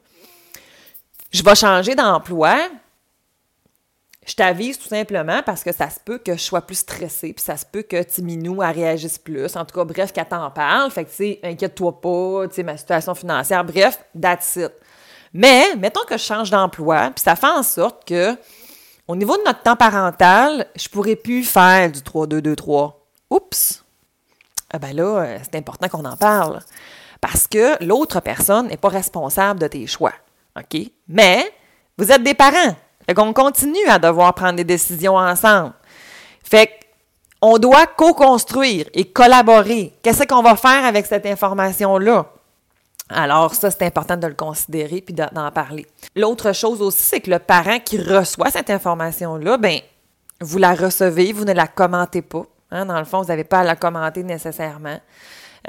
je 1.32 1.42
vais 1.42 1.56
changer 1.56 1.96
d'emploi. 1.96 2.58
Je 4.26 4.36
t'avise 4.36 4.78
tout 4.78 4.88
simplement 4.88 5.42
parce 5.44 5.64
que 5.64 5.74
ça 5.74 5.90
se 5.90 6.00
peut 6.00 6.20
que 6.20 6.34
je 6.34 6.42
sois 6.42 6.62
plus 6.62 6.76
stressée, 6.76 7.34
puis 7.34 7.44
ça 7.44 7.58
se 7.58 7.66
peut 7.66 7.82
que 7.82 8.04
Timinou 8.04 8.60
réagisse 8.60 9.18
plus. 9.18 9.56
En 9.56 9.66
tout 9.66 9.76
cas, 9.76 9.84
bref, 9.84 10.14
qu'elle 10.14 10.28
t'en 10.28 10.52
parle. 10.52 10.92
Fait 10.92 11.06
que, 11.06 11.10
tu 11.10 11.16
sais, 11.16 11.40
inquiète-toi 11.44 12.00
pas, 12.00 12.48
tu 12.48 12.56
sais, 12.56 12.64
ma 12.64 12.78
situation 12.78 13.16
financière. 13.16 13.64
Bref, 13.66 14.00
that's 14.20 14.58
it. 14.58 14.72
Mais, 15.34 15.76
mettons 15.76 16.04
que 16.08 16.18
je 16.18 16.24
change 16.24 16.52
d'emploi, 16.52 17.12
puis 17.16 17.24
ça 17.24 17.36
fait 17.36 17.48
en 17.48 17.64
sorte 17.64 18.08
que, 18.08 18.38
au 19.08 19.16
niveau 19.16 19.38
de 19.38 19.44
notre 19.44 19.64
temps 19.64 19.76
parental, 19.76 20.68
je 20.76 20.88
pourrais 20.88 21.16
plus 21.16 21.44
faire 21.44 21.92
du 21.92 22.00
3-2-2-3. 22.02 22.94
Oups! 23.32 23.84
Ah 24.74 24.80
ben 24.80 24.96
là, 24.96 25.24
euh, 25.24 25.40
c'est 25.42 25.58
important 25.58 25.90
qu'on 25.90 26.06
en 26.06 26.16
parle. 26.16 26.60
Parce 27.20 27.48
que 27.48 27.84
l'autre 27.84 28.20
personne 28.20 28.68
n'est 28.68 28.78
pas 28.78 28.90
responsable 28.90 29.60
de 29.60 29.68
tes 29.68 29.88
choix. 29.88 30.14
OK? 30.58 30.82
Mais, 31.08 31.52
vous 31.98 32.12
êtes 32.12 32.24
des 32.24 32.34
parents. 32.34 32.76
Fait 33.12 33.16
qu'on 33.16 33.34
continue 33.34 33.90
à 33.90 34.00
devoir 34.00 34.34
prendre 34.34 34.56
des 34.56 34.64
décisions 34.64 35.18
ensemble. 35.18 35.74
Fait 36.46 36.70
qu'on 37.42 37.58
doit 37.58 37.86
co-construire 37.86 38.86
et 38.94 39.04
collaborer. 39.04 39.92
Qu'est-ce 40.02 40.24
qu'on 40.24 40.42
va 40.42 40.56
faire 40.56 40.86
avec 40.86 41.06
cette 41.06 41.26
information-là? 41.26 42.26
Alors, 43.10 43.54
ça, 43.54 43.70
c'est 43.70 43.84
important 43.86 44.16
de 44.16 44.28
le 44.28 44.34
considérer 44.34 45.02
puis 45.02 45.14
d'en 45.14 45.52
parler. 45.52 45.86
L'autre 46.16 46.54
chose 46.54 46.82
aussi, 46.82 47.04
c'est 47.04 47.20
que 47.20 47.32
le 47.32 47.40
parent 47.40 47.80
qui 47.80 48.02
reçoit 48.02 48.50
cette 48.50 48.70
information-là, 48.70 49.58
ben, 49.58 49.82
vous 50.40 50.58
la 50.58 50.74
recevez, 50.74 51.34
vous 51.34 51.44
ne 51.44 51.52
la 51.52 51.68
commentez 51.68 52.22
pas. 52.22 52.46
Hein. 52.72 52.86
Dans 52.86 53.00
le 53.00 53.04
fond, 53.04 53.24
vous 53.24 53.28
n'avez 53.28 53.44
pas 53.44 53.60
à 53.60 53.64
la 53.66 53.76
commenter 53.76 54.24
nécessairement. 54.24 55.02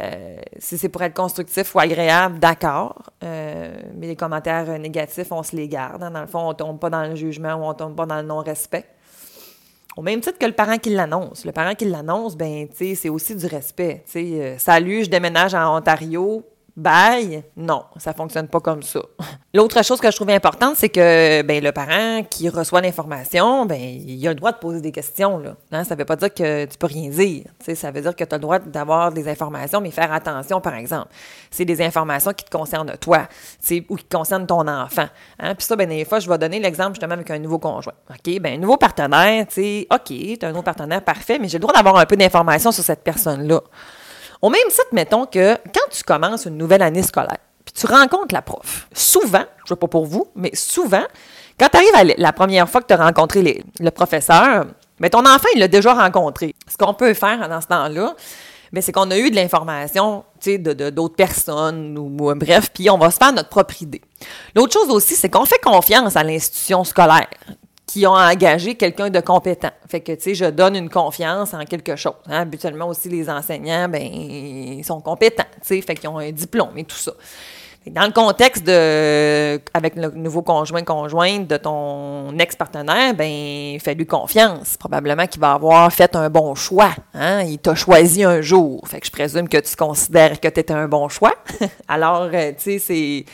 Euh, 0.00 0.36
si 0.58 0.78
c'est 0.78 0.88
pour 0.88 1.02
être 1.02 1.14
constructif 1.14 1.74
ou 1.74 1.80
agréable, 1.80 2.38
d'accord. 2.38 3.10
Euh, 3.22 3.74
mais 3.94 4.06
les 4.06 4.16
commentaires 4.16 4.78
négatifs, 4.78 5.30
on 5.30 5.42
se 5.42 5.54
les 5.54 5.68
garde. 5.68 6.02
Hein. 6.02 6.10
Dans 6.10 6.22
le 6.22 6.26
fond, 6.26 6.48
on 6.48 6.54
tombe 6.54 6.78
pas 6.78 6.90
dans 6.90 7.04
le 7.04 7.14
jugement 7.14 7.54
ou 7.54 7.64
on 7.64 7.74
tombe 7.74 7.94
pas 7.94 8.06
dans 8.06 8.16
le 8.16 8.26
non-respect. 8.26 8.86
Au 9.96 10.02
même 10.02 10.20
titre 10.20 10.38
que 10.38 10.46
le 10.46 10.52
parent 10.52 10.78
qui 10.78 10.90
l'annonce. 10.90 11.44
Le 11.44 11.52
parent 11.52 11.74
qui 11.74 11.84
l'annonce, 11.84 12.36
ben, 12.36 12.66
c'est 12.72 13.08
aussi 13.10 13.36
du 13.36 13.46
respect. 13.46 14.04
Euh, 14.16 14.56
salut, 14.58 15.04
je 15.04 15.10
déménage 15.10 15.54
en 15.54 15.76
Ontario 15.76 16.42
Bye, 16.74 17.44
non, 17.54 17.84
ça 17.98 18.14
fonctionne 18.14 18.48
pas 18.48 18.60
comme 18.60 18.82
ça. 18.82 19.00
L'autre 19.54 19.84
chose 19.84 20.00
que 20.00 20.10
je 20.10 20.16
trouvais 20.16 20.32
importante, 20.32 20.76
c'est 20.76 20.88
que 20.88 21.42
ben, 21.42 21.62
le 21.62 21.70
parent 21.70 22.22
qui 22.30 22.48
reçoit 22.48 22.80
l'information, 22.80 23.66
ben, 23.66 23.78
il 23.78 24.26
a 24.26 24.30
le 24.30 24.36
droit 24.36 24.52
de 24.52 24.56
poser 24.56 24.80
des 24.80 24.90
questions. 24.90 25.38
Là. 25.38 25.54
Hein? 25.70 25.84
Ça 25.84 25.94
veut 25.94 26.06
pas 26.06 26.16
dire 26.16 26.32
que 26.32 26.64
tu 26.64 26.78
peux 26.78 26.86
rien 26.86 27.10
dire. 27.10 27.44
ça 27.74 27.90
veut 27.90 28.00
dire 28.00 28.16
que 28.16 28.24
tu 28.24 28.34
as 28.34 28.38
le 28.38 28.42
droit 28.42 28.58
d'avoir 28.58 29.12
des 29.12 29.28
informations, 29.28 29.82
mais 29.82 29.90
faire 29.90 30.10
attention, 30.14 30.62
par 30.62 30.74
exemple. 30.74 31.08
C'est 31.50 31.66
des 31.66 31.82
informations 31.82 32.32
qui 32.32 32.46
te 32.46 32.50
concernent 32.50 32.96
toi 32.98 33.28
ou 33.90 33.96
qui 33.96 34.04
concernent 34.04 34.46
ton 34.46 34.66
enfant. 34.66 35.08
Hein? 35.40 35.54
Puis 35.54 35.66
ça, 35.66 35.76
ben, 35.76 35.86
des 35.86 36.06
fois, 36.06 36.20
je 36.20 36.28
vais 36.28 36.38
donner 36.38 36.58
l'exemple 36.58 36.94
justement 36.94 37.14
avec 37.14 37.30
un 37.30 37.38
nouveau 37.38 37.58
conjoint. 37.58 37.94
OK, 38.08 38.40
ben, 38.40 38.54
un 38.54 38.58
nouveau 38.58 38.78
partenaire, 38.78 39.46
tu 39.46 39.86
OK, 39.90 40.06
tu 40.06 40.38
as 40.40 40.46
un 40.46 40.52
nouveau 40.52 40.62
partenaire 40.62 41.02
parfait, 41.02 41.38
mais 41.38 41.48
j'ai 41.48 41.58
le 41.58 41.62
droit 41.62 41.74
d'avoir 41.74 41.98
un 41.98 42.06
peu 42.06 42.16
d'informations 42.16 42.72
sur 42.72 42.82
cette 42.82 43.04
personne-là. 43.04 43.60
Au 44.42 44.50
même 44.50 44.66
titre, 44.68 44.88
mettons 44.90 45.24
que 45.24 45.54
quand 45.72 45.88
tu 45.90 46.02
commences 46.02 46.46
une 46.46 46.56
nouvelle 46.56 46.82
année 46.82 47.04
scolaire, 47.04 47.38
puis 47.64 47.72
tu 47.72 47.86
rencontres 47.86 48.34
la 48.34 48.42
prof, 48.42 48.88
souvent, 48.92 49.44
je 49.58 49.62
ne 49.62 49.68
sais 49.68 49.76
pas 49.76 49.86
pour 49.86 50.04
vous, 50.04 50.26
mais 50.34 50.50
souvent, 50.52 51.04
quand 51.58 51.68
tu 51.68 51.76
arrives 51.76 51.94
à 51.94 52.20
la 52.20 52.32
première 52.32 52.68
fois 52.68 52.80
que 52.80 52.88
tu 52.88 52.92
as 52.92 52.96
rencontré 52.96 53.62
le 53.78 53.90
professeur, 53.90 54.66
mais 54.98 55.10
ton 55.10 55.20
enfant, 55.20 55.48
il 55.54 55.60
l'a 55.60 55.68
déjà 55.68 55.94
rencontré. 55.94 56.56
Ce 56.68 56.76
qu'on 56.76 56.92
peut 56.92 57.14
faire 57.14 57.48
dans 57.48 57.60
ce 57.60 57.68
temps-là, 57.68 58.16
c'est 58.80 58.90
qu'on 58.90 59.10
a 59.12 59.18
eu 59.18 59.30
de 59.30 59.36
l'information 59.36 60.24
de, 60.44 60.90
d'autres 60.90 61.14
personnes, 61.14 61.96
ou, 61.96 62.34
bref, 62.34 62.70
puis 62.74 62.90
on 62.90 62.98
va 62.98 63.12
se 63.12 63.18
faire 63.18 63.32
notre 63.32 63.48
propre 63.48 63.80
idée. 63.80 64.00
L'autre 64.56 64.72
chose 64.72 64.90
aussi, 64.90 65.14
c'est 65.14 65.28
qu'on 65.28 65.44
fait 65.44 65.60
confiance 65.62 66.16
à 66.16 66.24
l'institution 66.24 66.82
scolaire 66.82 67.28
qui 67.92 68.06
ont 68.06 68.14
engagé 68.14 68.74
quelqu'un 68.74 69.10
de 69.10 69.20
compétent. 69.20 69.68
Fait 69.86 70.00
que, 70.00 70.12
tu 70.12 70.22
sais, 70.22 70.34
je 70.34 70.46
donne 70.46 70.76
une 70.76 70.88
confiance 70.88 71.52
en 71.52 71.62
quelque 71.66 71.94
chose. 71.94 72.14
Hein. 72.26 72.40
Habituellement 72.40 72.88
aussi, 72.88 73.10
les 73.10 73.28
enseignants, 73.28 73.86
ben, 73.86 74.00
ils 74.02 74.82
sont 74.82 75.02
compétents, 75.02 75.44
tu 75.56 75.76
sais, 75.76 75.82
fait 75.82 75.94
qu'ils 75.96 76.08
ont 76.08 76.16
un 76.16 76.32
diplôme 76.32 76.78
et 76.78 76.84
tout 76.84 76.96
ça. 76.96 77.12
Dans 77.90 78.04
le 78.04 78.12
contexte 78.12 78.64
de, 78.64 79.60
avec 79.74 79.96
le 79.96 80.10
nouveau 80.10 80.42
conjoint 80.42 80.82
conjointe 80.84 81.48
de 81.48 81.56
ton 81.56 82.38
ex-partenaire, 82.38 83.12
ben, 83.14 83.78
fais-lui 83.80 84.06
confiance. 84.06 84.76
Probablement 84.76 85.26
qu'il 85.26 85.40
va 85.40 85.52
avoir 85.52 85.92
fait 85.92 86.14
un 86.14 86.30
bon 86.30 86.54
choix. 86.54 86.94
Hein? 87.12 87.42
Il 87.42 87.58
t'a 87.58 87.74
choisi 87.74 88.22
un 88.22 88.40
jour. 88.40 88.86
Fait 88.86 89.00
que 89.00 89.06
je 89.06 89.10
présume 89.10 89.48
que 89.48 89.58
tu 89.58 89.74
considères 89.74 90.38
que 90.38 90.48
tu 90.48 90.60
étais 90.60 90.72
un 90.72 90.86
bon 90.86 91.08
choix. 91.08 91.34
Alors, 91.88 92.28
euh, 92.32 92.52
tu 92.52 92.78
sais, 92.78 92.78
c'est, 92.78 93.24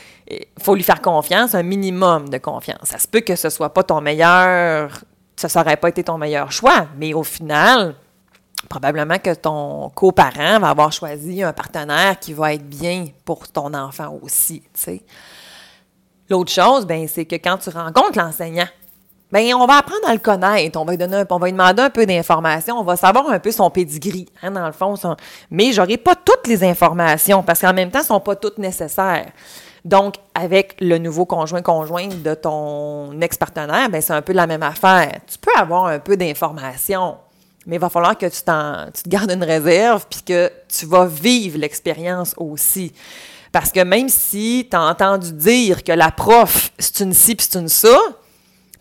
faut 0.59 0.73
lui 0.73 0.83
faire 0.83 1.01
confiance, 1.01 1.53
un 1.53 1.63
minimum 1.63 2.29
de 2.29 2.39
confiance. 2.39 2.79
Ça 2.85 2.97
se 2.97 3.07
peut 3.07 3.21
que 3.21 3.35
ce 3.35 3.49
soit 3.49 3.71
pas 3.71 3.83
ton 3.83 4.01
meilleur, 4.01 5.03
ça 5.35 5.63
pas 5.63 5.89
été 5.89 6.03
ton 6.03 6.17
meilleur 6.17 6.51
choix, 6.51 6.87
mais 6.97 7.13
au 7.13 7.23
final, 7.23 7.93
probablement 8.67 9.17
que 9.19 9.33
ton 9.33 9.89
coparent 9.89 10.59
va 10.59 10.69
avoir 10.69 10.91
choisi 10.91 11.43
un 11.43 11.53
partenaire 11.53 12.19
qui 12.19 12.33
va 12.33 12.53
être 12.53 12.67
bien 12.67 13.05
pour 13.25 13.47
ton 13.47 13.73
enfant 13.73 14.17
aussi, 14.21 14.63
L'autre 16.29 16.51
chose, 16.51 16.85
ben, 16.85 17.07
c'est 17.07 17.25
que 17.25 17.35
quand 17.35 17.57
tu 17.57 17.71
rencontres 17.71 18.19
l'enseignant, 18.19 18.67
ben, 19.31 19.53
on 19.55 19.65
va 19.65 19.77
apprendre 19.77 20.07
à 20.07 20.13
le 20.13 20.19
connaître, 20.19 20.79
on 20.79 20.85
va 20.85 20.91
lui, 20.91 20.97
donner 20.97 21.23
on 21.29 21.37
va 21.37 21.47
lui 21.47 21.53
demander 21.53 21.81
un 21.83 21.89
peu 21.89 22.05
d'informations, 22.05 22.79
on 22.79 22.83
va 22.83 22.95
savoir 22.95 23.29
un 23.29 23.39
peu 23.39 23.51
son 23.51 23.69
pedigree, 23.71 24.27
hein, 24.43 24.51
dans 24.51 24.65
le 24.65 24.71
fond. 24.71 24.95
Son... 24.95 25.15
Mais 25.49 25.71
j'aurai 25.71 25.97
pas 25.97 26.15
toutes 26.15 26.47
les 26.47 26.63
informations 26.63 27.41
parce 27.41 27.61
qu'en 27.61 27.73
même 27.73 27.89
temps, 27.89 27.99
elles 27.99 28.05
sont 28.05 28.19
pas 28.19 28.35
toutes 28.35 28.59
nécessaires. 28.59 29.31
Donc, 29.85 30.15
avec 30.35 30.75
le 30.81 30.97
nouveau 30.97 31.25
conjoint-conjoint 31.25 32.07
de 32.07 32.33
ton 32.33 33.19
ex-partenaire, 33.21 33.89
ben, 33.89 34.01
c'est 34.01 34.13
un 34.13 34.21
peu 34.21 34.33
la 34.33 34.45
même 34.45 34.63
affaire. 34.63 35.19
Tu 35.27 35.37
peux 35.37 35.55
avoir 35.55 35.85
un 35.85 35.99
peu 35.99 36.17
d'informations, 36.17 37.17
mais 37.69 37.75
il 37.75 37.79
va 37.79 37.89
falloir 37.89 38.17
que 38.17 38.25
tu, 38.25 38.41
te 38.41 39.09
gardes 39.09 39.31
une 39.31 39.43
réserve 39.43 40.07
puis 40.09 40.23
que 40.23 40.51
tu 40.67 40.87
vas 40.87 41.05
vivre 41.05 41.59
l'expérience 41.59 42.33
aussi. 42.37 42.91
Parce 43.51 43.71
que 43.71 43.81
même 43.81 44.09
si 44.09 44.67
tu 44.69 44.75
as 44.75 44.81
entendu 44.81 45.31
dire 45.33 45.83
que 45.83 45.91
la 45.91 46.09
prof, 46.09 46.71
c'est 46.79 47.01
une 47.01 47.13
ci 47.13 47.35
puis 47.35 47.47
c'est 47.47 47.59
une 47.59 47.69
ça, 47.69 47.95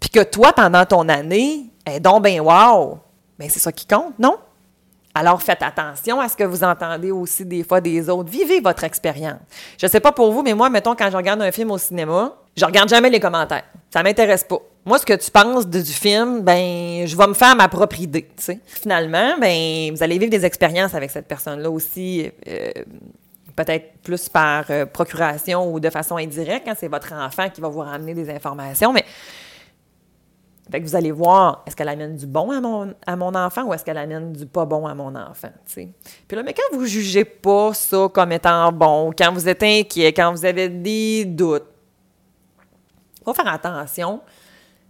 puis 0.01 0.09
que 0.09 0.23
toi, 0.23 0.55
pendant 0.55 0.87
ton 0.87 1.07
année, 1.11 1.67
est 1.85 2.01
donc 2.01 2.25
wow, 2.25 2.99
ben 3.39 3.51
c'est 3.51 3.61
ça 3.61 3.73
qui 3.73 3.87
compte, 3.87 4.19
non? 4.19 4.39
Alors 5.15 5.43
faites 5.43 5.63
attention 5.63 6.21
à 6.21 6.29
ce 6.29 6.37
que 6.37 6.45
vous 6.45 6.65
entendez 6.65 7.11
aussi 7.11 7.45
des 7.45 7.65
fois 7.65 7.83
des 7.83 8.09
autres. 8.09 8.31
Vivez 8.31 8.61
votre 8.61 8.85
expérience. 8.85 9.41
Je 9.77 9.85
ne 9.85 9.91
sais 9.91 10.01
pas 10.01 10.13
pour 10.13 10.33
vous, 10.33 10.43
mais 10.43 10.55
moi, 10.55 10.71
mettons, 10.71 10.95
quand 10.95 11.11
je 11.11 11.17
regarde 11.17 11.43
un 11.43 11.53
film 11.53 11.71
au 11.71 11.79
cinéma, 11.79 12.35
je 12.59 12.65
regarde 12.65 12.89
jamais 12.89 13.11
les 13.11 13.21
commentaires. 13.21 13.65
Ça 13.91 14.03
m'intéresse 14.03 14.45
pas. 14.45 14.59
Moi, 14.85 14.99
ce 14.99 15.07
que 15.07 15.15
tu 15.15 15.31
penses 15.31 15.67
du 15.67 15.83
film, 15.85 16.41
ben, 16.41 17.07
je 17.07 17.17
vais 17.17 17.27
me 17.27 17.35
faire 17.35 17.55
ma 17.57 17.69
propre 17.69 18.01
idée. 18.01 18.29
Finalement, 18.67 19.39
ben, 19.41 19.93
vous 19.95 20.03
allez 20.03 20.19
vivre 20.19 20.31
des 20.31 20.45
expériences 20.45 20.95
avec 20.95 21.11
cette 21.11 21.27
personne-là 21.27 21.71
aussi. 21.71 22.31
Euh, 22.49 22.71
peut-être 23.57 23.99
plus 24.03 24.29
par 24.29 24.65
euh, 24.71 24.87
procuration 24.87 25.73
ou 25.73 25.81
de 25.81 25.91
façon 25.91 26.17
indirecte, 26.17 26.67
quand 26.67 26.75
c'est 26.79 26.89
votre 26.89 27.13
enfant 27.13 27.51
qui 27.51 27.61
va 27.61 27.69
vous 27.69 27.81
ramener 27.81 28.15
des 28.15 28.31
informations, 28.31 28.93
mais 28.93 29.05
vous 30.81 30.95
allez 30.95 31.11
voir, 31.11 31.65
est-ce 31.67 31.75
qu'elle 31.75 31.89
amène 31.89 32.15
du 32.15 32.27
bon 32.27 32.51
à 32.51 32.61
mon, 32.61 32.95
à 33.07 33.17
mon 33.17 33.35
enfant 33.35 33.65
ou 33.65 33.75
est-ce 33.75 33.85
qu'elle 33.85 33.97
amène 33.97 34.33
du 34.33 34.47
pas 34.47 34.67
bon 34.67 34.87
à 34.87 34.95
mon 34.95 35.15
enfant, 35.15 35.49
Puis 35.75 35.87
là, 36.31 36.43
mais 36.43 36.55
quand 36.55 36.77
vous 36.77 36.87
jugez 36.87 37.25
pas 37.25 37.73
ça 37.73 38.09
comme 38.13 38.33
étant 38.33 38.71
bon, 38.71 39.11
quand 39.17 39.33
vous 39.33 39.49
êtes 39.49 39.63
inquiet, 39.63 40.13
quand 40.13 40.31
vous 40.33 40.45
avez 40.45 40.69
des 40.69 41.25
doutes, 41.25 41.65
faut 43.29 43.35
faire 43.35 43.53
attention. 43.53 44.21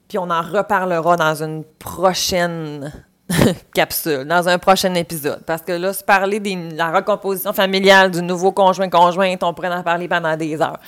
Puis 0.09 0.19
on 0.19 0.31
en 0.31 0.43
reparlera 0.43 1.17
dans 1.17 1.43
une 1.43 1.65
prochaine 1.65 2.93
capsule, 3.75 4.25
dans 4.25 4.49
un 4.49 4.59
prochain 4.59 4.95
épisode. 4.95 5.43
Parce 5.45 5.63
que 5.63 5.73
là, 5.73 5.93
se 5.93 6.05
parler 6.05 6.41
de 6.41 6.77
la 6.77 6.91
recomposition 6.91 7.53
familiale 7.53 8.11
du 8.11 8.23
nouveau 8.23 8.53
conjoint-conjointe, 8.53 9.43
on 9.43 9.53
pourrait 9.53 9.75
en 9.75 9.83
parler 9.83 10.09
pendant 10.09 10.37
des 10.37 10.61
heures. 10.63 10.79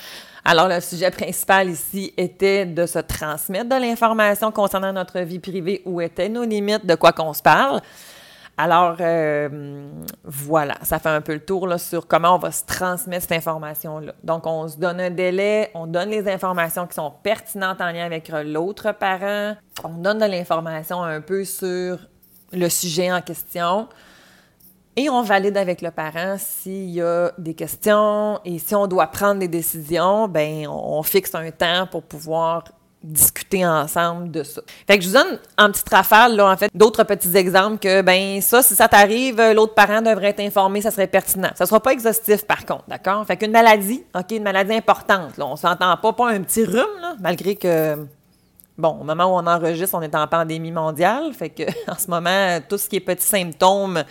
Alors, 0.43 0.67
le 0.67 0.79
sujet 0.79 1.11
principal 1.11 1.69
ici 1.69 2.13
était 2.17 2.65
de 2.65 2.87
se 2.87 2.97
transmettre 2.97 3.69
de 3.69 3.75
l'information 3.75 4.51
concernant 4.51 4.91
notre 4.91 5.19
vie 5.19 5.37
privée, 5.37 5.83
où 5.85 6.01
étaient 6.01 6.29
nos 6.29 6.43
limites, 6.43 6.85
de 6.85 6.95
quoi 6.95 7.11
qu'on 7.11 7.33
se 7.33 7.43
parle. 7.43 7.79
Alors, 8.57 8.97
euh, 8.99 9.89
voilà, 10.23 10.75
ça 10.83 10.99
fait 10.99 11.09
un 11.09 11.21
peu 11.21 11.33
le 11.33 11.39
tour 11.39 11.67
sur 11.79 12.07
comment 12.07 12.35
on 12.35 12.37
va 12.37 12.51
se 12.51 12.63
transmettre 12.65 13.23
cette 13.23 13.37
information-là. 13.37 14.13
Donc, 14.23 14.45
on 14.45 14.67
se 14.67 14.77
donne 14.77 14.99
un 14.99 15.09
délai, 15.09 15.71
on 15.73 15.87
donne 15.87 16.09
les 16.09 16.29
informations 16.29 16.85
qui 16.85 16.95
sont 16.95 17.11
pertinentes 17.23 17.81
en 17.81 17.91
lien 17.91 18.05
avec 18.05 18.31
l'autre 18.45 18.91
parent, 18.91 19.55
on 19.83 19.97
donne 19.97 20.19
de 20.19 20.25
l'information 20.25 21.01
un 21.01 21.21
peu 21.21 21.43
sur 21.43 21.97
le 22.51 22.69
sujet 22.69 23.11
en 23.11 23.21
question. 23.21 23.87
Et 24.97 25.09
on 25.09 25.21
valide 25.21 25.55
avec 25.55 25.81
le 25.81 25.89
parent 25.89 26.35
s'il 26.37 26.89
y 26.89 27.01
a 27.01 27.31
des 27.37 27.53
questions 27.53 28.41
et 28.43 28.59
si 28.59 28.75
on 28.75 28.87
doit 28.87 29.07
prendre 29.07 29.39
des 29.39 29.47
décisions, 29.47 30.27
ben 30.27 30.67
on 30.67 31.01
fixe 31.01 31.33
un 31.33 31.49
temps 31.51 31.87
pour 31.89 32.03
pouvoir 32.03 32.65
discuter 33.03 33.65
ensemble 33.65 34.29
de 34.29 34.43
ça. 34.43 34.61
Fait 34.85 34.97
que 34.97 35.03
je 35.03 35.09
vous 35.09 35.15
donne 35.15 35.39
en 35.57 35.71
petite 35.71 35.89
rafale, 35.89 36.35
là, 36.35 36.51
en 36.51 36.57
fait, 36.57 36.69
d'autres 36.73 37.03
petits 37.03 37.35
exemples 37.35 37.79
que, 37.79 38.01
ben 38.01 38.41
ça, 38.41 38.61
si 38.61 38.75
ça 38.75 38.87
t'arrive, 38.87 39.41
l'autre 39.53 39.73
parent 39.73 40.01
devrait 40.01 40.29
être 40.29 40.39
informé, 40.39 40.81
ça 40.81 40.91
serait 40.91 41.07
pertinent. 41.07 41.49
Ça 41.55 41.65
sera 41.65 41.79
pas 41.79 41.93
exhaustif, 41.93 42.45
par 42.45 42.65
contre, 42.65 42.83
d'accord? 42.87 43.25
Fait 43.25 43.37
qu'une 43.37 43.51
maladie, 43.51 44.03
OK, 44.15 44.31
une 44.31 44.43
maladie 44.43 44.73
importante, 44.73 45.37
là, 45.37 45.45
on 45.47 45.55
s'entend 45.55 45.97
pas, 45.97 46.13
pas 46.13 46.29
un 46.29 46.41
petit 46.41 46.63
rhume, 46.63 47.01
là, 47.01 47.15
malgré 47.19 47.55
que, 47.55 48.05
bon, 48.77 48.99
au 49.01 49.03
moment 49.03 49.25
où 49.25 49.39
on 49.39 49.47
enregistre, 49.47 49.95
on 49.97 50.01
est 50.01 50.15
en 50.15 50.27
pandémie 50.27 50.71
mondiale, 50.71 51.33
fait 51.33 51.49
que, 51.49 51.63
en 51.91 51.97
ce 51.97 52.07
moment, 52.07 52.59
tout 52.69 52.77
ce 52.77 52.87
qui 52.87 52.97
est 52.97 53.01
petits 53.01 53.25
symptômes, 53.25 54.03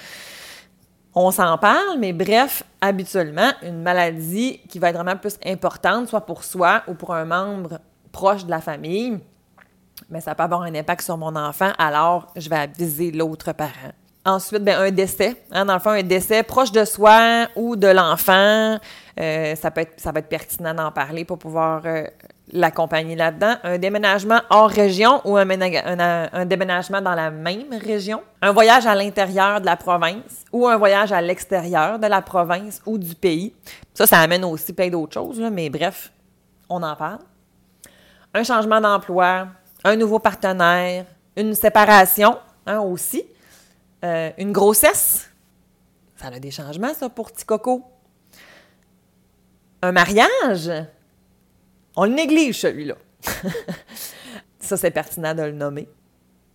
on 1.15 1.31
s'en 1.31 1.59
parle, 1.59 1.99
mais 1.99 2.13
bref, 2.13 2.65
habituellement, 2.81 3.53
une 3.63 3.83
maladie 3.83 4.61
qui 4.69 4.79
va 4.79 4.91
être 4.91 4.97
vraiment 4.97 5.17
plus 5.17 5.39
importante, 5.45 6.09
soit 6.09 6.21
pour 6.21 6.45
soi 6.45 6.83
ou 6.89 6.95
pour 6.95 7.15
un 7.15 7.25
membre 7.25 7.79
proche 8.13 8.45
de 8.45 8.51
la 8.51 8.61
famille, 8.61 9.19
mais 10.09 10.21
ça 10.21 10.35
peut 10.35 10.43
avoir 10.43 10.63
un 10.63 10.75
impact 10.75 11.03
sur 11.03 11.17
mon 11.17 11.35
enfant, 11.37 11.73
alors 11.79 12.29
je 12.37 12.49
vais 12.49 12.57
aviser 12.57 13.11
l'autre 13.11 13.53
parent. 13.53 13.93
Ensuite, 14.25 14.63
ben, 14.63 14.79
un 14.79 14.91
décès. 14.91 15.37
Hein, 15.51 15.65
dans 15.65 15.75
le 15.75 15.81
fond, 15.81 15.91
un 15.91 16.03
décès 16.03 16.43
proche 16.43 16.73
de 16.73 16.85
soi 16.85 17.47
ou 17.57 17.75
de 17.75 17.87
l'enfant. 17.87 18.79
Euh, 19.19 19.55
ça, 19.55 19.71
peut 19.71 19.81
être, 19.81 19.99
ça 19.99 20.13
va 20.13 20.21
être 20.21 20.29
pertinent 20.29 20.75
d'en 20.75 20.93
parler 20.93 21.25
pour 21.25 21.39
pouvoir 21.39 21.83
euh, 21.87 22.05
l'accompagner 22.53 23.17
là-dedans. 23.17 23.55
Un 23.63 23.79
déménagement 23.79 24.41
hors 24.51 24.69
région 24.69 25.23
ou 25.25 25.39
un, 25.39 25.49
un, 25.49 26.45
déménagement 26.45 27.01
dans 27.01 27.15
la 27.15 27.31
même 27.31 27.73
région. 27.83 28.21
Un 28.43 28.53
voyage 28.53 28.87
à 28.87 28.95
l'intérieur 28.95 29.63
de 29.63 29.67
la 29.67 29.77
province 29.77 30.45
ou 30.53 30.69
un 30.69 30.77
voyage 30.77 31.13
à 31.13 31.23
l'extérieur 31.23 31.99
de 31.99 32.07
la 32.07 32.21
province 32.21 32.83
ou 32.85 32.99
du 32.99 33.15
pays. 33.15 33.55
Ça, 33.95 34.07
ça 34.07 34.19
amène 34.19 34.45
aussi 34.45 34.75
plein 34.75 34.89
d'autres 34.89 35.15
choses, 35.15 35.41
mais 35.51 35.71
bref, 35.71 36.13
on 36.69 36.83
en 36.83 36.95
parle 36.95 37.21
un 38.35 38.45
changement 38.45 38.81
d'emploi, 38.81 39.49
un 39.85 39.97
nouveau 39.97 40.19
partenaire, 40.19 41.07
une 41.37 41.55
séparation 41.55 42.39
hein, 42.67 42.81
aussi, 42.81 43.25
euh, 44.05 44.31
une 44.39 44.53
grossesse. 44.53 45.31
Ça 46.17 46.29
a 46.29 46.39
des 46.39 46.51
changements, 46.51 46.95
ça, 46.95 47.09
pour 47.09 47.33
petit. 47.33 47.45
Un 49.83 49.93
mariage. 49.93 50.71
On 51.97 52.05
le 52.05 52.11
néglige, 52.11 52.61
celui-là. 52.61 52.95
ça, 54.61 54.77
c'est 54.77 54.91
pertinent 54.91 55.35
de 55.35 55.43
le 55.43 55.53
nommer. 55.53 55.89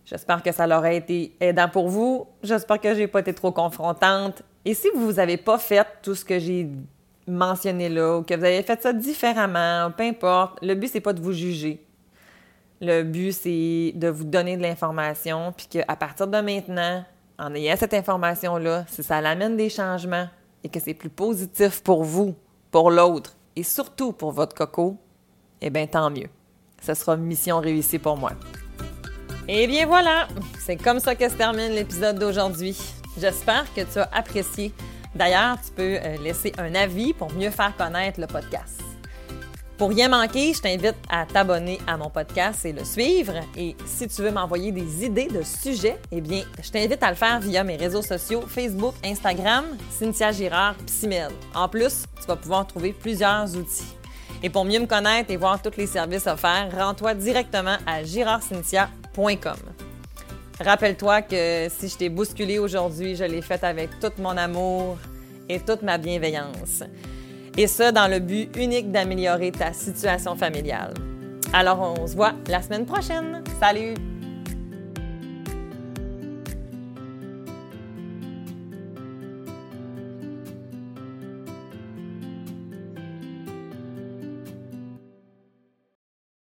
J'espère 0.04 0.40
que 0.40 0.52
ça 0.52 0.68
leur 0.68 0.86
été 0.86 1.36
aidant 1.40 1.68
pour 1.68 1.88
vous. 1.88 2.28
J'espère 2.42 2.80
que 2.80 2.94
je 2.94 3.00
n'ai 3.00 3.08
pas 3.08 3.20
été 3.20 3.34
trop 3.34 3.50
confrontante. 3.50 4.42
Et 4.64 4.72
si 4.72 4.88
vous 4.94 5.14
n'avez 5.14 5.36
pas 5.36 5.58
fait 5.58 5.86
tout 6.00 6.14
ce 6.14 6.24
que 6.24 6.38
j'ai 6.38 6.70
mentionné 7.26 7.88
là, 7.88 8.18
ou 8.18 8.22
que 8.22 8.34
vous 8.34 8.44
avez 8.44 8.62
fait 8.62 8.80
ça 8.80 8.92
différemment, 8.92 9.90
peu 9.90 10.04
importe. 10.04 10.58
Le 10.62 10.74
but, 10.74 10.88
c'est 10.88 11.00
pas 11.00 11.12
de 11.12 11.20
vous 11.20 11.32
juger. 11.32 11.84
Le 12.80 13.02
but, 13.02 13.32
c'est 13.32 13.92
de 13.94 14.08
vous 14.08 14.24
donner 14.24 14.56
de 14.56 14.62
l'information, 14.62 15.52
puis 15.56 15.66
qu'à 15.66 15.96
partir 15.96 16.26
de 16.26 16.40
maintenant, 16.40 17.04
en 17.38 17.54
ayant 17.54 17.76
cette 17.76 17.94
information-là, 17.94 18.84
si 18.88 19.02
ça 19.02 19.16
amène 19.16 19.56
des 19.56 19.68
changements 19.68 20.28
et 20.64 20.68
que 20.68 20.80
c'est 20.80 20.94
plus 20.94 21.10
positif 21.10 21.82
pour 21.82 22.04
vous, 22.04 22.34
pour 22.70 22.90
l'autre, 22.90 23.36
et 23.54 23.62
surtout 23.62 24.12
pour 24.12 24.32
votre 24.32 24.54
coco, 24.54 24.96
eh 25.60 25.70
bien, 25.70 25.86
tant 25.86 26.10
mieux. 26.10 26.28
Ce 26.82 26.94
sera 26.94 27.16
mission 27.16 27.60
réussie 27.60 27.98
pour 27.98 28.16
moi. 28.16 28.32
Eh 29.48 29.66
bien 29.68 29.86
voilà, 29.86 30.26
c'est 30.58 30.76
comme 30.76 30.98
ça 30.98 31.14
que 31.14 31.28
se 31.28 31.34
termine 31.34 31.70
l'épisode 31.72 32.18
d'aujourd'hui. 32.18 32.76
J'espère 33.18 33.72
que 33.74 33.80
tu 33.80 33.98
as 33.98 34.08
apprécié 34.12 34.72
D'ailleurs, 35.16 35.56
tu 35.64 35.72
peux 35.72 35.98
euh, 36.02 36.16
laisser 36.18 36.52
un 36.58 36.74
avis 36.74 37.14
pour 37.14 37.32
mieux 37.32 37.50
faire 37.50 37.74
connaître 37.76 38.20
le 38.20 38.26
podcast. 38.26 38.82
Pour 39.78 39.90
rien 39.90 40.08
manquer, 40.08 40.52
je 40.54 40.60
t'invite 40.60 40.96
à 41.08 41.26
t'abonner 41.26 41.78
à 41.86 41.96
mon 41.96 42.08
podcast 42.08 42.64
et 42.64 42.72
le 42.72 42.84
suivre. 42.84 43.34
Et 43.56 43.76
si 43.84 44.08
tu 44.08 44.22
veux 44.22 44.30
m'envoyer 44.30 44.72
des 44.72 45.04
idées 45.04 45.28
de 45.28 45.42
sujets, 45.42 45.98
eh 46.12 46.20
bien, 46.20 46.42
je 46.62 46.70
t'invite 46.70 47.02
à 47.02 47.10
le 47.10 47.16
faire 47.16 47.40
via 47.40 47.64
mes 47.64 47.76
réseaux 47.76 48.02
sociaux 48.02 48.42
Facebook, 48.42 48.94
Instagram, 49.04 49.64
Cynthia 49.90 50.32
Girard, 50.32 50.76
Psymed. 50.86 51.32
En 51.54 51.68
plus, 51.68 52.04
tu 52.20 52.26
vas 52.26 52.36
pouvoir 52.36 52.66
trouver 52.66 52.92
plusieurs 52.92 53.54
outils. 53.56 53.94
Et 54.42 54.50
pour 54.50 54.64
mieux 54.64 54.80
me 54.80 54.86
connaître 54.86 55.30
et 55.30 55.36
voir 55.36 55.60
tous 55.60 55.76
les 55.78 55.86
services 55.86 56.26
offerts, 56.26 56.70
rends-toi 56.74 57.14
directement 57.14 57.76
à 57.86 58.02
girardcynthia.com. 58.02 59.85
Rappelle-toi 60.58 61.22
que 61.22 61.68
si 61.68 61.88
je 61.88 61.96
t'ai 61.96 62.08
bousculé 62.08 62.58
aujourd'hui, 62.58 63.14
je 63.14 63.24
l'ai 63.24 63.42
fait 63.42 63.62
avec 63.62 63.98
tout 64.00 64.12
mon 64.18 64.36
amour 64.36 64.96
et 65.48 65.60
toute 65.60 65.82
ma 65.82 65.98
bienveillance. 65.98 66.82
Et 67.56 67.66
ça 67.66 67.92
dans 67.92 68.08
le 68.08 68.18
but 68.18 68.54
unique 68.56 68.90
d'améliorer 68.90 69.52
ta 69.52 69.72
situation 69.72 70.34
familiale. 70.36 70.94
Alors 71.52 71.80
on 71.80 72.06
se 72.06 72.16
voit 72.16 72.34
la 72.48 72.62
semaine 72.62 72.86
prochaine. 72.86 73.42
Salut! 73.60 74.15